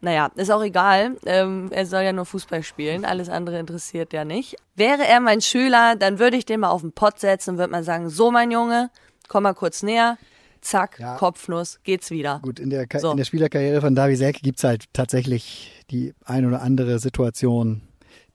naja, 0.00 0.30
ist 0.36 0.50
auch 0.50 0.62
egal. 0.62 1.16
Ähm, 1.26 1.68
er 1.72 1.86
soll 1.86 2.02
ja 2.02 2.12
nur 2.12 2.24
Fußball 2.26 2.62
spielen, 2.62 3.04
alles 3.04 3.28
andere 3.28 3.58
interessiert 3.58 4.12
ja 4.12 4.24
nicht. 4.24 4.56
Wäre 4.76 5.04
er 5.06 5.20
mein 5.20 5.40
Schüler, 5.40 5.96
dann 5.96 6.18
würde 6.18 6.36
ich 6.36 6.46
den 6.46 6.60
mal 6.60 6.70
auf 6.70 6.82
den 6.82 6.92
Pott 6.92 7.18
setzen 7.20 7.50
und 7.50 7.58
würde 7.58 7.72
mal 7.72 7.82
sagen, 7.84 8.08
so 8.10 8.30
mein 8.30 8.50
Junge, 8.50 8.90
komm 9.28 9.42
mal 9.42 9.54
kurz 9.54 9.82
näher, 9.82 10.16
zack, 10.60 10.98
Ja. 10.98 11.16
Kopfnuss, 11.16 11.80
geht's 11.84 12.10
wieder. 12.10 12.40
Gut, 12.42 12.58
in 12.60 12.70
der, 12.70 12.86
Ka- 12.86 12.98
So. 13.00 13.10
in 13.10 13.16
der 13.16 13.24
Spielerkarriere 13.24 13.80
von 13.80 13.94
Davi 13.94 14.16
Selke 14.16 14.40
gibt's 14.40 14.64
halt 14.64 14.84
tatsächlich 14.92 15.84
die 15.90 16.14
ein 16.24 16.46
oder 16.46 16.62
andere 16.62 16.98
Situation, 16.98 17.82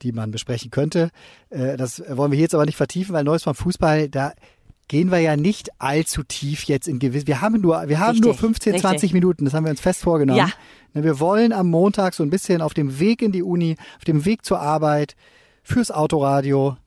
die 0.01 0.11
man 0.11 0.31
besprechen 0.31 0.69
könnte. 0.71 1.09
Äh, 1.49 1.77
Das 1.77 2.01
wollen 2.09 2.31
wir 2.31 2.35
hier 2.35 2.43
jetzt 2.43 2.55
aber 2.55 2.65
nicht 2.65 2.77
vertiefen, 2.77 3.13
weil 3.13 3.23
Neues 3.23 3.43
vom 3.43 3.55
Fußball, 3.55 4.09
da 4.09 4.33
gehen 4.87 5.11
wir 5.11 5.19
ja 5.19 5.35
nicht 5.35 5.69
allzu 5.79 6.23
tief 6.23 6.63
jetzt 6.65 6.87
in 6.87 6.99
gewiss. 6.99 7.25
Wir 7.27 7.41
haben 7.41 7.61
nur, 7.61 7.87
wir 7.87 7.99
haben 7.99 8.09
Richtig, 8.11 8.25
nur 8.25 8.33
15, 8.35 8.73
20 8.79 8.91
richtig. 8.91 9.13
Minuten, 9.13 9.45
das 9.45 9.53
haben 9.53 9.63
wir 9.65 9.71
uns 9.71 9.81
fest 9.81 10.01
vorgenommen. 10.01 10.37
Ja. 10.39 10.49
Ne, 10.93 11.03
Wir 11.03 11.19
wollen 11.19 11.53
am 11.53 11.69
Montag 11.69 12.13
so 12.13 12.23
ein 12.23 12.29
bisschen 12.29 12.61
auf 12.61 12.73
dem 12.73 12.99
Weg 12.99 13.21
in 13.21 13.31
die 13.31 13.43
Uni, 13.43 13.75
auf 13.97 14.03
dem 14.05 14.25
Weg 14.25 14.45
zur 14.45 14.59
Arbeit, 14.59 15.15
fürs 15.63 15.91
Autoradio. 15.91 16.77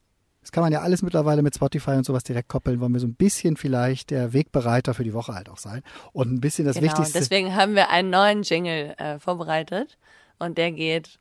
Das 0.41 0.51
kann 0.53 0.63
man 0.63 0.71
ja 0.71 0.79
alles 0.81 1.01
mittlerweile 1.01 1.41
mit 1.41 1.55
Spotify 1.55 1.91
und 1.91 2.05
sowas 2.05 2.23
direkt 2.23 2.47
koppeln, 2.47 2.79
wollen 2.79 2.93
wir 2.93 3.01
so 3.01 3.07
ein 3.07 3.15
bisschen 3.15 3.57
vielleicht 3.57 4.11
der 4.11 4.31
Wegbereiter 4.31 4.93
für 4.93 5.03
die 5.03 5.13
Woche 5.13 5.33
halt 5.33 5.49
auch 5.49 5.57
sein. 5.57 5.81
Und 6.13 6.31
ein 6.31 6.39
bisschen 6.39 6.63
das 6.65 6.75
Genau, 6.77 6.87
Wichtigste. 6.87 7.19
deswegen 7.19 7.53
haben 7.55 7.75
wir 7.75 7.89
einen 7.89 8.09
neuen 8.11 8.43
Jingle 8.43 8.93
äh, 8.97 9.19
vorbereitet 9.19 9.97
und 10.39 10.57
der 10.57 10.71
geht 10.71 11.19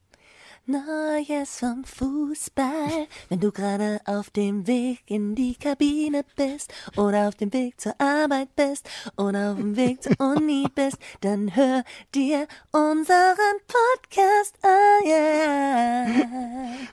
Neues 0.68 1.60
vom 1.60 1.84
Fußball, 1.84 3.06
wenn 3.28 3.38
du 3.38 3.52
gerade 3.52 4.00
auf 4.04 4.30
dem 4.30 4.66
Weg 4.66 5.04
in 5.06 5.36
die 5.36 5.54
Kabine 5.54 6.24
bist 6.34 6.74
oder 6.96 7.28
auf 7.28 7.36
dem 7.36 7.52
Weg 7.52 7.80
zur 7.80 7.94
Arbeit 8.00 8.48
bist 8.56 8.90
oder 9.16 9.52
auf 9.52 9.58
dem 9.58 9.76
Weg 9.76 10.02
zur 10.02 10.18
Uni 10.18 10.66
bist, 10.74 10.96
dann 11.20 11.54
hör 11.54 11.84
dir 12.12 12.48
unseren 12.72 13.60
Podcast 13.68 14.58
an. 14.62 15.06
Yeah. 15.06 16.26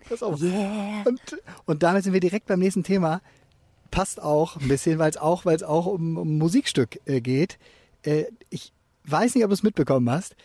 Pass 0.07 0.21
auf. 0.21 0.39
Yeah. 0.39 1.01
Und, 1.05 1.19
und 1.65 1.81
damit 1.81 2.03
sind 2.03 2.13
wir 2.13 2.19
direkt 2.19 2.45
beim 2.45 2.59
nächsten 2.59 2.83
Thema. 2.83 3.21
Passt 3.89 4.21
auch 4.21 4.55
ein 4.57 4.67
bisschen, 4.67 4.99
weil 4.99 5.09
es 5.09 5.17
auch, 5.17 5.47
auch 5.47 5.85
um, 5.87 6.17
um 6.17 6.37
Musikstück 6.37 6.99
äh, 7.05 7.21
geht. 7.21 7.57
Äh, 8.03 8.25
ich 8.51 8.71
weiß 9.05 9.33
nicht, 9.33 9.43
ob 9.43 9.49
du 9.49 9.55
es 9.55 9.63
mitbekommen 9.63 10.11
hast. 10.11 10.35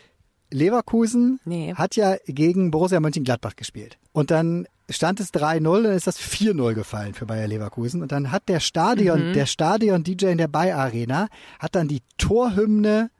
Leverkusen 0.51 1.39
Nee. 1.45 1.73
hat 1.75 1.95
ja 1.95 2.15
gegen 2.25 2.71
Borussia 2.71 2.99
Mönchengladbach 2.99 3.55
gespielt. 3.55 3.97
Und 4.11 4.31
dann 4.31 4.67
stand 4.89 5.19
es 5.19 5.31
3-0, 5.33 5.83
dann 5.83 5.93
ist 5.93 6.07
das 6.07 6.19
4-0 6.19 6.73
gefallen 6.73 7.13
für 7.13 7.25
Bayer 7.25 7.47
Leverkusen. 7.47 8.01
Und 8.01 8.11
dann 8.11 8.31
hat 8.31 8.49
der 8.49 8.59
Stadion, 8.59 9.33
der 9.33 9.45
Stadion-DJ 9.45 10.25
in 10.27 10.37
der 10.39 10.47
Bayer 10.47 10.77
Arena, 10.77 11.27
hat 11.59 11.75
dann 11.75 11.87
die 11.87 12.01
Torhymne 12.17 13.11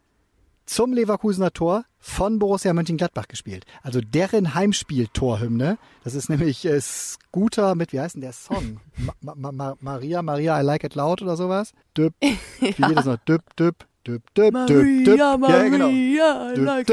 zum 0.65 0.93
Leverkusener 0.93 1.51
Tor 1.51 1.85
von 1.99 2.39
Borussia 2.39 2.73
Mönchengladbach 2.73 3.27
gespielt. 3.27 3.65
Also 3.83 4.01
deren 4.01 4.53
Heimspiel-Torhymne. 4.55 5.77
Das 6.03 6.13
ist 6.15 6.29
nämlich 6.29 6.65
äh, 6.65 6.79
Scooter 6.79 7.75
mit, 7.75 7.91
wie 7.93 7.99
heißt 7.99 8.15
denn 8.15 8.21
der 8.21 8.33
Song? 8.33 8.79
Ma 9.21 9.33
Ma 9.35 9.51
Ma 9.51 9.75
Maria, 9.81 10.21
Maria, 10.21 10.59
I 10.59 10.63
like 10.63 10.83
it 10.83 10.95
loud 10.95 11.21
oder 11.21 11.35
sowas. 11.37 11.73
Düpp, 11.97 12.13
wie 12.21 12.71
geht 12.71 12.97
das 12.97 13.05
noch? 13.05 13.17
Düpp, 13.17 13.43
düpp, 13.57 13.85
düpp, 14.09 14.33
düpp, 14.35 15.05
düpp. 15.05 15.17
Maria, 15.17 15.37
Ja, 15.49 15.63
genau. 15.69 15.87
Maria, 15.87 16.51
like. 16.55 16.87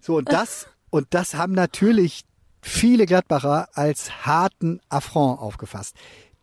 So, 0.00 0.16
und 0.16 0.32
das, 0.32 0.68
und 0.90 1.06
das 1.10 1.34
haben 1.34 1.52
natürlich 1.52 2.24
viele 2.62 3.06
Gladbacher 3.06 3.68
als 3.74 4.24
harten 4.26 4.80
Affront 4.88 5.40
aufgefasst. 5.40 5.96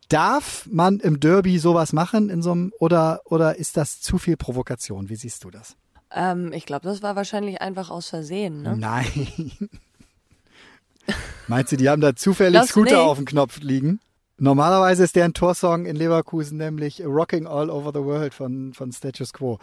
Darf 0.09 0.67
man 0.71 0.99
im 0.99 1.19
Derby 1.19 1.57
sowas 1.57 1.91
machen 1.93 2.29
in 2.29 2.41
so 2.41 2.51
einem, 2.51 2.73
oder, 2.79 3.21
oder 3.25 3.55
ist 3.55 3.75
das 3.75 4.01
zu 4.01 4.17
viel 4.17 4.37
Provokation? 4.37 5.09
Wie 5.09 5.15
siehst 5.15 5.43
du 5.43 5.49
das? 5.49 5.75
Ähm, 6.11 6.53
ich 6.53 6.65
glaube, 6.65 6.87
das 6.87 7.01
war 7.01 7.15
wahrscheinlich 7.15 7.61
einfach 7.61 7.89
aus 7.89 8.09
Versehen. 8.09 8.61
Ne? 8.61 8.77
Nein. 8.77 9.51
Meinst 11.47 11.71
du, 11.71 11.77
die 11.77 11.89
haben 11.89 12.01
da 12.01 12.15
zufällig 12.15 12.61
du 12.61 12.67
Scooter 12.67 12.91
nicht? 12.91 12.95
auf 12.99 13.17
dem 13.17 13.25
Knopf 13.25 13.59
liegen? 13.61 13.99
Normalerweise 14.37 15.03
ist 15.03 15.15
deren 15.15 15.33
Torsong 15.33 15.85
in 15.85 15.95
Leverkusen 15.95 16.57
nämlich 16.57 17.03
Rocking 17.05 17.47
All 17.47 17.69
Over 17.69 17.91
the 17.93 18.03
World 18.05 18.33
von, 18.33 18.73
von 18.73 18.91
Status 18.91 19.31
Quo. 19.33 19.59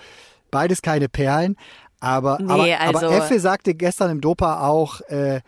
Beides 0.51 0.83
keine 0.83 1.09
Perlen, 1.09 1.57
aber, 2.01 2.39
Nee, 2.41 2.75
aber, 2.75 2.81
also- 2.81 3.07
aber 3.07 3.17
Effe 3.17 3.39
sagte 3.41 3.75
gestern 3.75 4.11
im 4.11 4.21
Dopa 4.21 4.67
auch, 4.67 5.01
äh, 5.03 5.41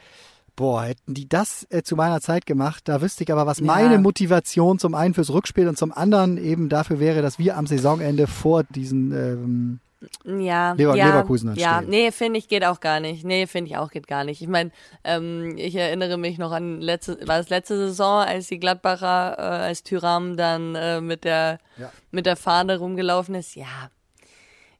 boah, 0.57 0.85
hätten 0.85 1.15
die 1.15 1.29
das 1.29 1.67
äh, 1.71 1.83
zu 1.83 1.97
meiner 1.97 2.21
Zeit 2.21 2.47
gemacht, 2.47 2.83
da 2.87 3.01
wüsste 3.01 3.25
ich 3.25 3.33
aber, 3.33 3.47
was 3.47 3.59
Ja. 3.61 3.67
meine 3.67 3.99
Motivation 3.99 4.79
zum 4.79 4.95
einen 4.95 5.15
fürs 5.15 5.31
Rückspiel 5.31 5.69
und 5.69 5.77
zum 5.79 5.91
anderen 5.93 6.37
eben 6.37 6.69
dafür 6.69 7.01
wäre, 7.01 7.23
dass 7.23 7.39
wir 7.39 7.57
am 7.57 7.67
Saisonende 7.67 8.27
vor 8.27 8.63
diesen 8.65 9.11
ähm, 9.13 9.81
Ja, 10.25 10.73
Lever- 10.73 10.97
ja, 10.97 11.07
Leverkusener 11.07 11.55
Ja, 11.57 11.81
nee, 11.81 12.11
finde 12.13 12.39
ich 12.39 12.49
geht 12.49 12.65
auch 12.65 12.81
gar 12.81 13.01
nicht. 13.01 13.25
Nee, 13.25 13.47
finde 13.47 13.71
ich 13.71 13.77
auch 13.77 13.91
geht 13.91 14.07
gar 14.07 14.25
nicht. 14.25 14.41
Ich 14.43 14.49
meine, 14.49 14.71
ähm, 15.05 15.55
ich 15.57 15.75
erinnere 15.77 16.17
mich 16.19 16.39
noch 16.39 16.53
an 16.53 16.81
letzte, 16.81 17.27
war 17.27 17.39
es 17.39 17.49
letzte 17.49 17.77
Saison, 17.77 18.21
als 18.23 18.49
die 18.49 18.59
Gladbacher, 18.59 19.37
äh, 19.39 19.43
als 19.67 19.83
Tyram 19.83 20.37
dann 20.37 20.75
äh, 20.75 21.01
mit 21.01 21.25
der 21.25 21.59
Ja. 21.79 21.91
mit 22.11 22.27
der 22.27 22.37
Fahne 22.37 22.79
rumgelaufen 22.79 23.35
ist. 23.35 23.55
Ja, 23.55 23.91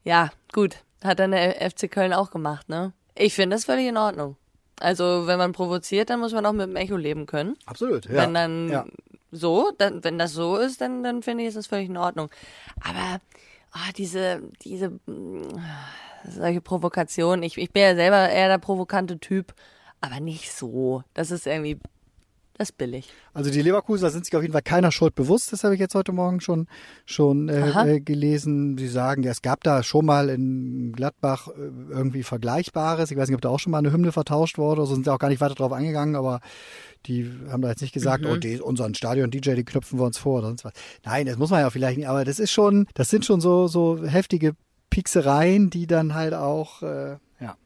ja, 0.03 0.29
gut, 0.53 0.77
hat 1.03 1.19
dann 1.19 1.31
der 1.31 1.61
FC 1.69 1.89
Köln 1.89 2.13
auch 2.13 2.31
gemacht, 2.31 2.69
ne? 2.69 2.93
Ich 3.15 3.33
finde 3.33 3.55
das 3.55 3.65
völlig 3.65 3.87
in 3.87 3.97
Ordnung. 3.97 4.35
Also 4.79 5.25
wenn 5.25 5.37
man 5.37 5.53
provoziert, 5.53 6.09
dann 6.09 6.19
muss 6.19 6.33
man 6.33 6.45
auch 6.45 6.51
mit 6.51 6.67
dem 6.67 6.75
Echo 6.75 6.97
leben 6.97 7.25
können. 7.25 7.55
Absolut, 7.65 8.05
ja. 8.05 8.13
Wenn 8.15 8.33
dann 8.33 8.69
ja. 8.69 8.85
so, 9.31 9.71
dann, 9.77 10.03
wenn 10.03 10.19
das 10.19 10.33
so 10.33 10.57
ist, 10.57 10.81
dann, 10.81 11.01
dann 11.01 11.23
finde 11.23 11.43
ich, 11.43 11.47
ist 11.49 11.57
das 11.57 11.67
völlig 11.67 11.87
in 11.89 11.95
Ordnung. 11.97 12.29
Aber 12.83 13.21
ah, 13.75 13.91
diese, 13.95 14.41
diese 14.61 14.89
mm, 15.05 15.59
solche 16.27 16.61
Provokationen, 16.61 17.43
ich, 17.43 17.57
ich 17.57 17.71
bin 17.71 17.83
ja 17.83 17.95
selber 17.95 18.29
eher 18.29 18.47
der 18.47 18.57
provokante 18.57 19.19
Typ, 19.19 19.53
aber 20.01 20.19
nicht 20.19 20.51
so. 20.51 21.03
Das 21.13 21.29
ist 21.31 21.45
irgendwie 21.45 21.79
Das 22.57 22.69
ist 22.69 22.77
billig. 22.77 23.09
Also 23.33 23.51
die 23.51 23.61
Leverkusener 23.61 24.09
sind 24.11 24.23
sich 24.23 24.33
auf 24.33 24.41
jeden 24.41 24.53
Fall 24.53 24.61
keiner 24.61 24.89
Schuld 24.93 25.13
bewusst. 25.13 25.51
Das 25.51 25.65
habe 25.65 25.73
ich 25.73 25.79
jetzt 25.81 25.93
heute 25.93 26.13
Morgen 26.13 26.39
schon 26.39 26.67
schon 27.05 27.49
äh, 27.49 27.95
äh, 27.95 27.99
gelesen. 27.99 28.77
Sie 28.77 28.87
sagen, 28.87 29.23
ja, 29.23 29.31
es 29.31 29.41
gab 29.41 29.61
da 29.65 29.83
schon 29.83 30.05
mal 30.05 30.29
in 30.29 30.93
Gladbach 30.93 31.49
äh, 31.49 31.51
irgendwie 31.91 32.23
Vergleichbares. 32.23 33.11
Ich 33.11 33.17
weiß 33.17 33.27
nicht, 33.27 33.35
ob 33.35 33.41
da 33.41 33.49
auch 33.49 33.59
schon 33.59 33.71
mal 33.71 33.79
eine 33.79 33.91
Hymne 33.91 34.13
vertauscht 34.13 34.57
wurde. 34.57 34.79
oder 34.81 34.87
so 34.87 34.95
sind 34.95 35.03
sie 35.03 35.11
auch 35.11 35.19
gar 35.19 35.27
nicht 35.27 35.41
weiter 35.41 35.55
drauf 35.55 35.73
eingegangen, 35.73 36.15
aber 36.15 36.39
die 37.07 37.29
haben 37.51 37.61
da 37.61 37.69
jetzt 37.69 37.81
nicht 37.81 37.93
gesagt, 37.93 38.23
Mhm. 38.23 38.29
oh, 38.29 38.35
die, 38.37 38.61
unseren 38.61 38.95
Stadion-DJ, 38.95 39.55
die 39.55 39.65
knüpfen 39.65 39.99
wir 39.99 40.05
uns 40.05 40.17
vor 40.17 40.39
oder 40.39 40.47
sonst 40.47 40.63
was. 40.63 40.73
Nein, 41.03 41.25
das 41.25 41.37
muss 41.37 41.49
man 41.49 41.59
ja 41.59 41.69
vielleicht 41.69 41.97
nicht, 41.97 42.07
aber 42.07 42.23
das 42.23 42.39
ist 42.39 42.51
schon, 42.51 42.87
das 42.93 43.09
sind 43.09 43.25
schon 43.25 43.41
so, 43.41 43.67
so 43.67 44.01
heftige 44.07 44.53
Pieksereien, 44.89 45.69
die 45.69 45.87
dann 45.87 46.13
halt 46.13 46.33
auch, 46.33 46.81
äh, 46.83 47.17
ja, 47.41 47.57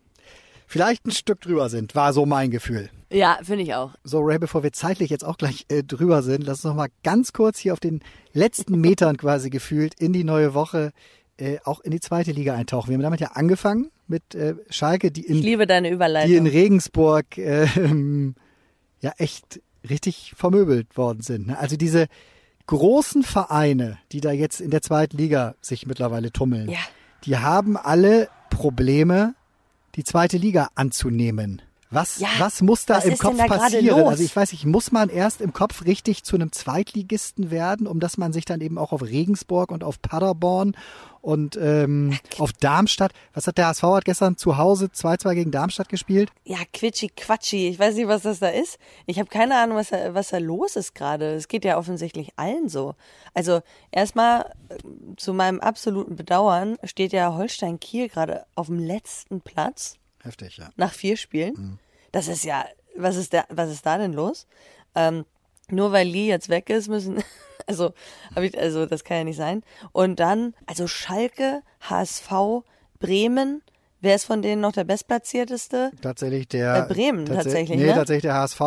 vielleicht 0.65 1.05
ein 1.05 1.11
Stück 1.11 1.41
drüber 1.41 1.69
sind, 1.69 1.93
war 1.93 2.11
so 2.11 2.25
mein 2.25 2.49
Gefühl. 2.49 2.89
Ja, 3.11 3.39
finde 3.41 3.63
ich 3.63 3.73
auch. 3.73 3.93
So, 4.03 4.19
Ray, 4.19 4.37
bevor 4.39 4.61
wir 4.63 4.71
zeitlich 4.71 5.09
jetzt 5.09 5.25
auch 5.25 5.37
gleich 5.37 5.65
äh, 5.69 5.83
drüber 5.83 6.21
sind, 6.21 6.43
lass 6.43 6.57
uns 6.59 6.65
noch 6.65 6.75
mal 6.75 6.89
ganz 7.03 7.33
kurz 7.33 7.57
hier 7.57 7.73
auf 7.73 7.79
den 7.79 8.01
letzten 8.33 8.79
Metern 8.81 9.17
quasi 9.17 9.49
gefühlt 9.49 9.93
in 9.95 10.13
die 10.13 10.23
neue 10.23 10.53
Woche 10.53 10.91
äh, 11.37 11.57
auch 11.63 11.79
in 11.79 11.91
die 11.91 11.99
zweite 12.01 12.31
Liga 12.31 12.53
eintauchen. 12.53 12.89
Wir 12.89 12.95
haben 12.95 13.01
damit 13.03 13.19
ja 13.21 13.29
angefangen 13.33 13.89
mit 14.07 14.35
äh, 14.35 14.55
Schalke, 14.69 15.09
die 15.11 15.21
Ich 15.25 15.29
in, 15.29 15.37
liebe 15.37 15.65
deine 15.65 15.87
die 15.87 15.91
in 15.91 15.95
Überleitung. 15.95 16.45
Regensburg 16.47 17.37
äh, 17.37 17.65
ja 19.01 19.11
echt 19.17 19.61
richtig 19.89 20.33
vermöbelt 20.35 20.97
worden 20.97 21.21
sind. 21.21 21.47
Ne? 21.47 21.57
Also 21.57 21.77
diese 21.77 22.07
großen 22.67 23.23
Vereine, 23.23 23.97
die 24.11 24.21
da 24.21 24.31
jetzt 24.31 24.61
in 24.61 24.69
der 24.71 24.81
zweiten 24.81 25.17
Liga 25.17 25.55
sich 25.61 25.87
mittlerweile 25.87 26.31
tummeln, 26.31 26.69
Ja. 26.69 26.77
die 27.25 27.37
haben 27.37 27.77
alle 27.77 28.27
Probleme, 28.49 29.33
die 29.95 30.03
zweite 30.03 30.37
Liga 30.37 30.69
anzunehmen. 30.75 31.61
Was, 31.91 32.19
Ja, 32.19 32.29
was 32.37 32.61
muss 32.61 32.85
da 32.85 32.97
was 32.97 33.05
im 33.05 33.17
Kopf 33.17 33.37
da 33.37 33.45
passieren? 33.45 34.07
Also 34.07 34.23
ich 34.23 34.35
weiß 34.35 34.51
nicht, 34.51 34.65
muss 34.65 34.91
man 34.91 35.09
erst 35.09 35.41
im 35.41 35.53
Kopf 35.53 35.85
richtig 35.85 36.23
zu 36.23 36.35
einem 36.35 36.51
Zweitligisten 36.51 37.49
werden, 37.49 37.87
um 37.87 37.99
dass 37.99 38.17
man 38.17 38.31
sich 38.31 38.45
dann 38.45 38.61
eben 38.61 38.77
auch 38.77 38.91
auf 38.91 39.01
Regensburg 39.01 39.71
und 39.71 39.83
auf 39.83 39.99
Paderborn 39.99 40.75
und 41.21 41.57
ähm, 41.57 42.17
auf 42.37 42.53
Darmstadt, 42.53 43.11
was 43.33 43.47
hat 43.47 43.57
der 43.57 43.67
HSV 43.67 43.83
hat 43.83 44.05
gestern 44.05 44.37
zu 44.37 44.57
Hause 44.57 44.85
2-2 44.85 45.33
gegen 45.33 45.51
Darmstadt 45.51 45.89
gespielt? 45.89 46.31
Ja, 46.45 46.59
quitschi 46.71 47.09
quatschi. 47.09 47.67
Ich 47.69 47.79
weiß 47.79 47.95
nicht, 47.95 48.07
was 48.07 48.21
das 48.21 48.39
da 48.39 48.49
ist. 48.49 48.77
Ich 49.05 49.19
habe 49.19 49.29
keine 49.29 49.57
Ahnung, 49.57 49.77
was 49.77 49.89
da, 49.89 50.13
was 50.13 50.29
da 50.29 50.37
los 50.37 50.75
ist 50.75 50.95
gerade. 50.95 51.33
Es 51.33 51.47
geht 51.47 51.65
ja 51.65 51.77
offensichtlich 51.77 52.33
allen 52.37 52.69
so. 52.69 52.95
Also 53.33 53.61
erstmal 53.91 54.53
äh, 54.69 54.75
zu 55.17 55.33
meinem 55.33 55.59
absoluten 55.59 56.15
Bedauern 56.15 56.77
steht 56.83 57.13
ja 57.13 57.33
Holstein 57.33 57.79
Kiel 57.79 58.09
gerade 58.09 58.45
auf 58.55 58.67
dem 58.67 58.79
letzten 58.79 59.41
Platz 59.41 59.98
Heftig, 60.23 60.57
ja. 60.57 60.69
nach 60.75 60.93
vier 60.93 61.17
Spielen. 61.17 61.79
Das 62.11 62.27
ist 62.27 62.43
ja, 62.43 62.65
was 62.95 63.15
ist 63.15 63.33
da, 63.33 63.45
was 63.49 63.69
ist 63.69 63.85
da 63.85 63.97
denn 63.97 64.13
los? 64.13 64.47
Ähm, 64.95 65.25
nur 65.69 65.91
weil 65.91 66.07
Lee 66.07 66.27
jetzt 66.27 66.49
weg 66.49 66.69
ist, 66.69 66.87
müssen, 66.87 67.23
also, 67.67 67.93
ich, 68.41 68.57
also 68.57 68.85
das 68.85 69.03
kann 69.03 69.17
ja 69.17 69.23
nicht 69.23 69.37
sein. 69.37 69.63
Und 69.91 70.19
dann, 70.19 70.53
also 70.65 70.87
Schalke, 70.87 71.61
HSV, 71.81 72.63
Bremen, 72.99 73.61
wer 74.01 74.15
ist 74.15 74.25
von 74.25 74.41
denen 74.41 74.61
noch 74.61 74.71
der 74.71 74.83
Bestplatzierteste? 74.83 75.91
Tatsächlich 76.01 76.47
der. 76.47 76.87
Äh, 76.89 76.93
Bremen 76.93 77.25
tatsä- 77.25 77.35
tatsächlich, 77.35 77.77
Nee, 77.79 77.85
ne? 77.87 77.93
tatsächlich 77.93 78.23
der 78.23 78.33
HSV. 78.35 78.61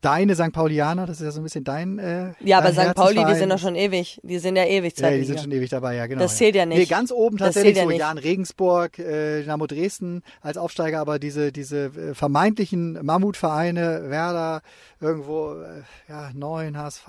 Deine 0.00 0.34
St. 0.34 0.52
Paulianer, 0.52 1.06
das 1.06 1.20
ist 1.20 1.24
ja 1.24 1.30
so 1.32 1.40
ein 1.40 1.44
bisschen 1.44 1.64
dein. 1.64 1.98
Äh, 1.98 2.32
Ja, 2.40 2.58
aber 2.58 2.72
St. 2.72 2.94
Pauli, 2.94 3.24
die 3.24 3.34
sind 3.34 3.50
doch 3.50 3.58
schon 3.58 3.74
ewig. 3.74 4.20
Die 4.22 4.38
sind 4.38 4.56
ja 4.56 4.64
ewig 4.64 4.98
Ja, 4.98 5.10
die 5.10 5.24
sind 5.24 5.40
schon 5.40 5.52
ewig 5.52 5.70
dabei, 5.70 5.94
ja, 5.96 6.06
genau. 6.06 6.22
Das 6.22 6.36
zählt 6.36 6.54
ja 6.54 6.66
nicht. 6.66 6.78
Nee, 6.78 6.84
ganz 6.86 7.10
oben 7.12 7.36
tatsächlich 7.38 7.76
ja 7.76 7.84
so. 7.84 7.90
Jan 7.90 8.18
Regensburg, 8.18 8.98
äh, 8.98 9.42
Dynamo 9.42 9.66
Dresden 9.66 10.22
als 10.40 10.56
Aufsteiger, 10.58 11.00
aber 11.00 11.18
diese, 11.18 11.52
diese 11.52 11.86
äh, 11.86 12.14
vermeintlichen 12.14 13.04
Mammutvereine, 13.04 14.10
Werder, 14.10 14.62
irgendwo, 15.00 15.54
äh, 15.54 15.82
ja, 16.08 16.30
9, 16.34 16.76
HSV, 16.78 17.08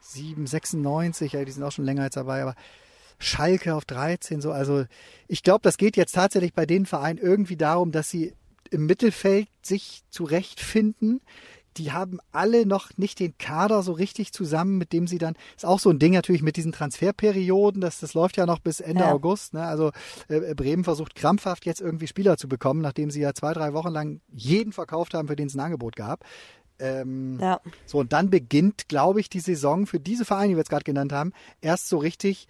7, 0.00 0.46
96, 0.46 1.32
ja, 1.32 1.44
die 1.44 1.52
sind 1.52 1.62
auch 1.62 1.72
schon 1.72 1.84
länger 1.84 2.04
jetzt 2.04 2.16
dabei, 2.16 2.42
aber 2.42 2.54
Schalke 3.18 3.74
auf 3.74 3.84
13, 3.84 4.40
so, 4.40 4.52
also 4.52 4.84
ich 5.28 5.42
glaube, 5.42 5.60
das 5.62 5.76
geht 5.76 5.96
jetzt 5.96 6.14
tatsächlich 6.14 6.52
bei 6.54 6.66
den 6.66 6.86
Vereinen 6.86 7.18
irgendwie 7.18 7.56
darum, 7.56 7.92
dass 7.92 8.10
sie 8.10 8.34
im 8.70 8.86
Mittelfeld 8.86 9.48
sich 9.62 10.02
zurechtfinden. 10.10 11.20
Die 11.76 11.90
haben 11.90 12.20
alle 12.30 12.66
noch 12.66 12.90
nicht 12.96 13.18
den 13.18 13.36
Kader 13.36 13.82
so 13.82 13.92
richtig 13.92 14.32
zusammen, 14.32 14.78
mit 14.78 14.92
dem 14.92 15.08
sie 15.08 15.18
dann, 15.18 15.34
ist 15.56 15.64
auch 15.66 15.80
so 15.80 15.90
ein 15.90 15.98
Ding 15.98 16.12
natürlich 16.12 16.42
mit 16.42 16.56
diesen 16.56 16.70
Transferperioden, 16.70 17.80
das, 17.80 17.98
das 17.98 18.14
läuft 18.14 18.36
ja 18.36 18.46
noch 18.46 18.60
bis 18.60 18.78
Ende 18.78 19.02
Ja. 19.04 19.12
August. 19.12 19.54
Ne? 19.54 19.64
Also 19.64 19.90
äh, 20.28 20.54
Bremen 20.54 20.84
versucht 20.84 21.16
krampfhaft 21.16 21.66
jetzt 21.66 21.80
irgendwie 21.80 22.06
Spieler 22.06 22.36
zu 22.36 22.48
bekommen, 22.48 22.80
nachdem 22.80 23.10
sie 23.10 23.20
ja 23.20 23.34
zwei, 23.34 23.52
drei 23.54 23.72
Wochen 23.72 23.88
lang 23.90 24.20
jeden 24.32 24.72
verkauft 24.72 25.14
haben, 25.14 25.26
für 25.26 25.34
den 25.36 25.48
es 25.48 25.54
ein 25.54 25.60
Angebot 25.60 25.96
gab. 25.96 26.24
Ähm, 26.78 27.38
Ja. 27.40 27.60
so, 27.86 27.98
und 27.98 28.12
dann 28.12 28.30
beginnt, 28.30 28.88
glaube 28.88 29.18
ich, 29.20 29.28
die 29.28 29.40
Saison 29.40 29.86
für 29.86 29.98
diese 30.00 30.24
Vereine, 30.24 30.48
die 30.50 30.54
wir 30.54 30.60
jetzt 30.60 30.70
gerade 30.70 30.84
genannt 30.84 31.12
haben, 31.12 31.32
erst 31.60 31.88
so 31.88 31.98
richtig 31.98 32.46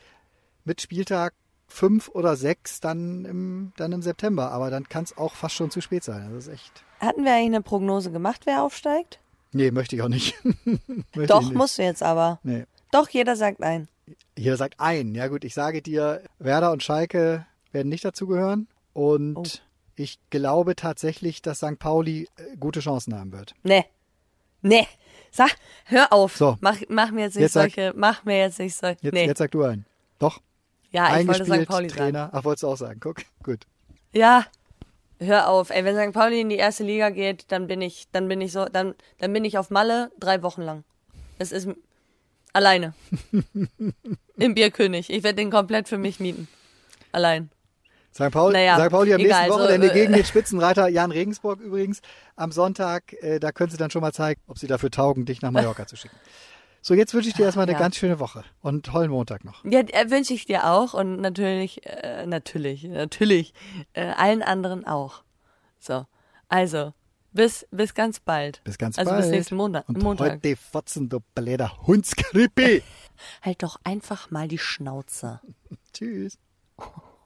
mit 0.65 0.81
Spieltag 0.81 1.35
fünf 1.67 2.09
oder 2.09 2.37
sechs 2.37 2.81
dann 2.81 3.25
im, 3.25 3.73
dann 3.77 3.93
im 3.93 4.03
September. 4.03 4.51
Aber 4.53 4.71
dann 4.71 4.89
kann 4.89 5.05
es 5.05 5.17
auch 5.17 5.35
fast 5.35 5.55
schon 5.55 5.71
zu 5.71 5.81
spät 5.81 6.05
sein. 6.05 6.29
Das 6.35 6.47
ist 6.47 6.53
echt. 6.53 6.85
Hatten 7.01 7.25
wir 7.25 7.33
eigentlich 7.33 7.47
eine 7.47 7.63
Prognose 7.63 8.11
gemacht, 8.11 8.43
wer 8.45 8.63
aufsteigt? 8.63 9.19
Nee, 9.53 9.71
möchte 9.71 9.97
ich 9.97 10.03
auch 10.03 10.09
nicht. 10.09 10.35
Doch, 11.15 11.43
ich 11.43 11.49
nicht. 11.49 11.55
musst 11.57 11.79
du 11.79 11.83
jetzt 11.83 12.03
aber. 12.03 12.41
Nee. 12.43 12.65
Doch, 12.91 13.09
jeder 13.09 13.37
sagt 13.37 13.63
ein. 13.63 13.89
Jeder 14.37 14.57
sagt 14.57 14.81
ein. 14.81 15.15
Ja 15.15 15.29
gut, 15.29 15.45
ich 15.45 15.55
sage 15.55 15.81
dir, 15.83 16.23
Werder 16.39 16.73
und 16.73 16.83
Schalke 16.83 17.47
werden 17.73 17.89
nicht 17.89 18.05
dazugehören. 18.05 18.69
Und 18.93 19.37
Oh. 19.37 19.45
ich 19.97 20.19
glaube 20.31 20.77
tatsächlich, 20.77 21.41
dass 21.43 21.59
St. 21.59 21.79
Pauli 21.79 22.29
äh, 22.37 22.57
gute 22.57 22.81
Chancen 22.81 23.15
haben 23.19 23.33
wird. 23.33 23.55
Nee. 23.63 23.85
Nee. 24.63 24.87
Sag, 25.31 25.57
hör 25.87 26.13
auf. 26.13 26.37
So. 26.37 26.57
Mach, 26.61 26.77
mach 26.89 27.11
mir 27.11 27.23
jetzt 27.23 27.35
nicht 27.35 27.43
Jetzt 27.43 27.53
sag- 27.55 27.73
solche, 27.75 27.93
mach 27.97 28.25
mir 28.25 28.39
jetzt 28.39 28.59
nicht 28.59 28.75
solche. 28.77 28.99
Jetzt, 29.03 29.15
nee. 29.15 29.27
jetzt 29.27 29.39
sag 29.39 29.51
du 29.51 29.63
ein. 29.65 29.85
Doch, 30.19 30.41
ja, 30.95 31.19
ich 31.19 31.27
wollte 31.27 31.45
St. 31.45 31.67
Pauli 31.67 31.89
sagen. 31.89 32.01
Trainer. 32.01 32.31
Ach, 32.33 32.45
wolltest 32.45 32.63
du 32.63 32.69
auch 32.69 32.77
sagen. 32.77 33.01
Guck, 33.01 33.17
gut. 33.43 33.67
Ja. 34.13 34.47
Hör 35.19 35.49
auf. 35.49 35.71
Ey, 35.71 35.85
wenn 35.85 35.97
St. 35.97 36.13
Pauli 36.13 36.41
in 36.41 36.49
die 36.49 36.57
erste 36.57 36.85
Liga 36.85 37.11
geht, 37.11 37.47
dann 37.51 37.67
bin 37.67 37.83
ich, 37.83 38.07
dann 38.13 38.29
bin 38.29 38.41
ich 38.41 38.53
so, 38.53 38.67
dann, 38.67 38.95
dann 39.19 39.33
bin 39.33 39.45
ich 39.45 39.59
auf 39.59 39.71
Malle 39.71 40.13
drei 40.21 40.43
Wochen 40.43 40.63
lang. 40.63 40.85
Es 41.39 41.51
ist 41.51 41.69
alleine. 42.53 42.95
Im 44.37 44.55
Bierkönig. 44.55 45.11
Ich 45.11 45.25
werde 45.25 45.37
den 45.37 45.51
komplett 45.51 45.89
für 45.89 45.99
mich 45.99 46.21
mieten. 46.21 46.47
Allein. 47.11 47.51
St. 48.13 48.31
Pauli, 48.31 48.53
Naja, 48.53 48.79
St. 48.79 48.91
Pauli 48.91 49.15
am 49.15 49.21
egal, 49.21 49.43
nächsten 49.43 49.53
so, 49.53 49.59
Wochenende 49.59 49.91
äh, 49.91 49.95
gegen 49.95 50.13
den 50.13 50.25
Spitzenreiter 50.25 50.87
Jan 50.87 51.11
Regensburg 51.11 51.59
übrigens 51.61 52.01
am 52.37 52.53
Sonntag. 52.53 53.13
Äh, 53.15 53.41
da 53.41 53.51
können 53.51 53.71
sie 53.71 53.77
dann 53.77 53.91
schon 53.91 54.03
mal 54.03 54.13
zeigen, 54.13 54.41
ob 54.47 54.59
sie 54.59 54.69
dafür 54.69 54.93
taugen, 54.93 55.25
dich 55.25 55.43
nach 55.43 55.51
Mallorca 55.51 55.87
zu 55.89 55.97
schicken. 55.97 56.17
So, 56.87 56.93
jetzt 56.93 57.15
wünsche 57.15 57.31
ich 57.31 57.35
dir 57.35 57.47
erstmal 57.47 57.63
eine 57.63 57.73
Ja. 57.73 57.79
ganz 57.79 57.97
schöne 57.97 58.21
Woche 58.21 58.45
und 58.61 58.85
tollen 58.85 59.11
Montag 59.11 59.43
noch. 59.43 59.65
Ja, 59.65 59.81
äh, 59.81 60.11
wünsche 60.11 60.35
ich 60.35 60.45
dir 60.45 60.67
auch 60.71 60.93
und 60.93 61.19
natürlich, 61.19 61.87
äh, 61.87 62.27
natürlich, 62.27 62.85
natürlich, 62.85 63.55
äh, 63.95 64.05
allen 64.05 64.43
anderen 64.43 64.87
auch. 64.87 65.25
So, 65.79 66.05
also, 66.51 66.93
bis, 67.33 67.67
bis 67.71 67.95
ganz 67.95 68.21
bald. 68.21 68.61
Bis 68.65 68.77
ganz 68.77 68.99
also 68.99 69.13
bald. 69.13 69.23
bis 69.23 69.31
nächsten 69.31 69.57
Monat, 69.57 69.89
Und 69.89 70.03
Montag. 70.03 70.33
heute 70.35 70.57
fotzen, 70.57 71.09
du 71.09 71.21
bläder 71.35 71.75
Hundskrippe. 71.87 72.83
Halt 73.43 73.63
doch 73.63 73.81
einfach 73.83 74.31
mal 74.31 74.47
die 74.47 74.59
Schnauze. 74.59 75.41
Tschüss. 75.95 76.37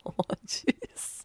Oh, 0.04 0.12
tschüss. 0.46 1.24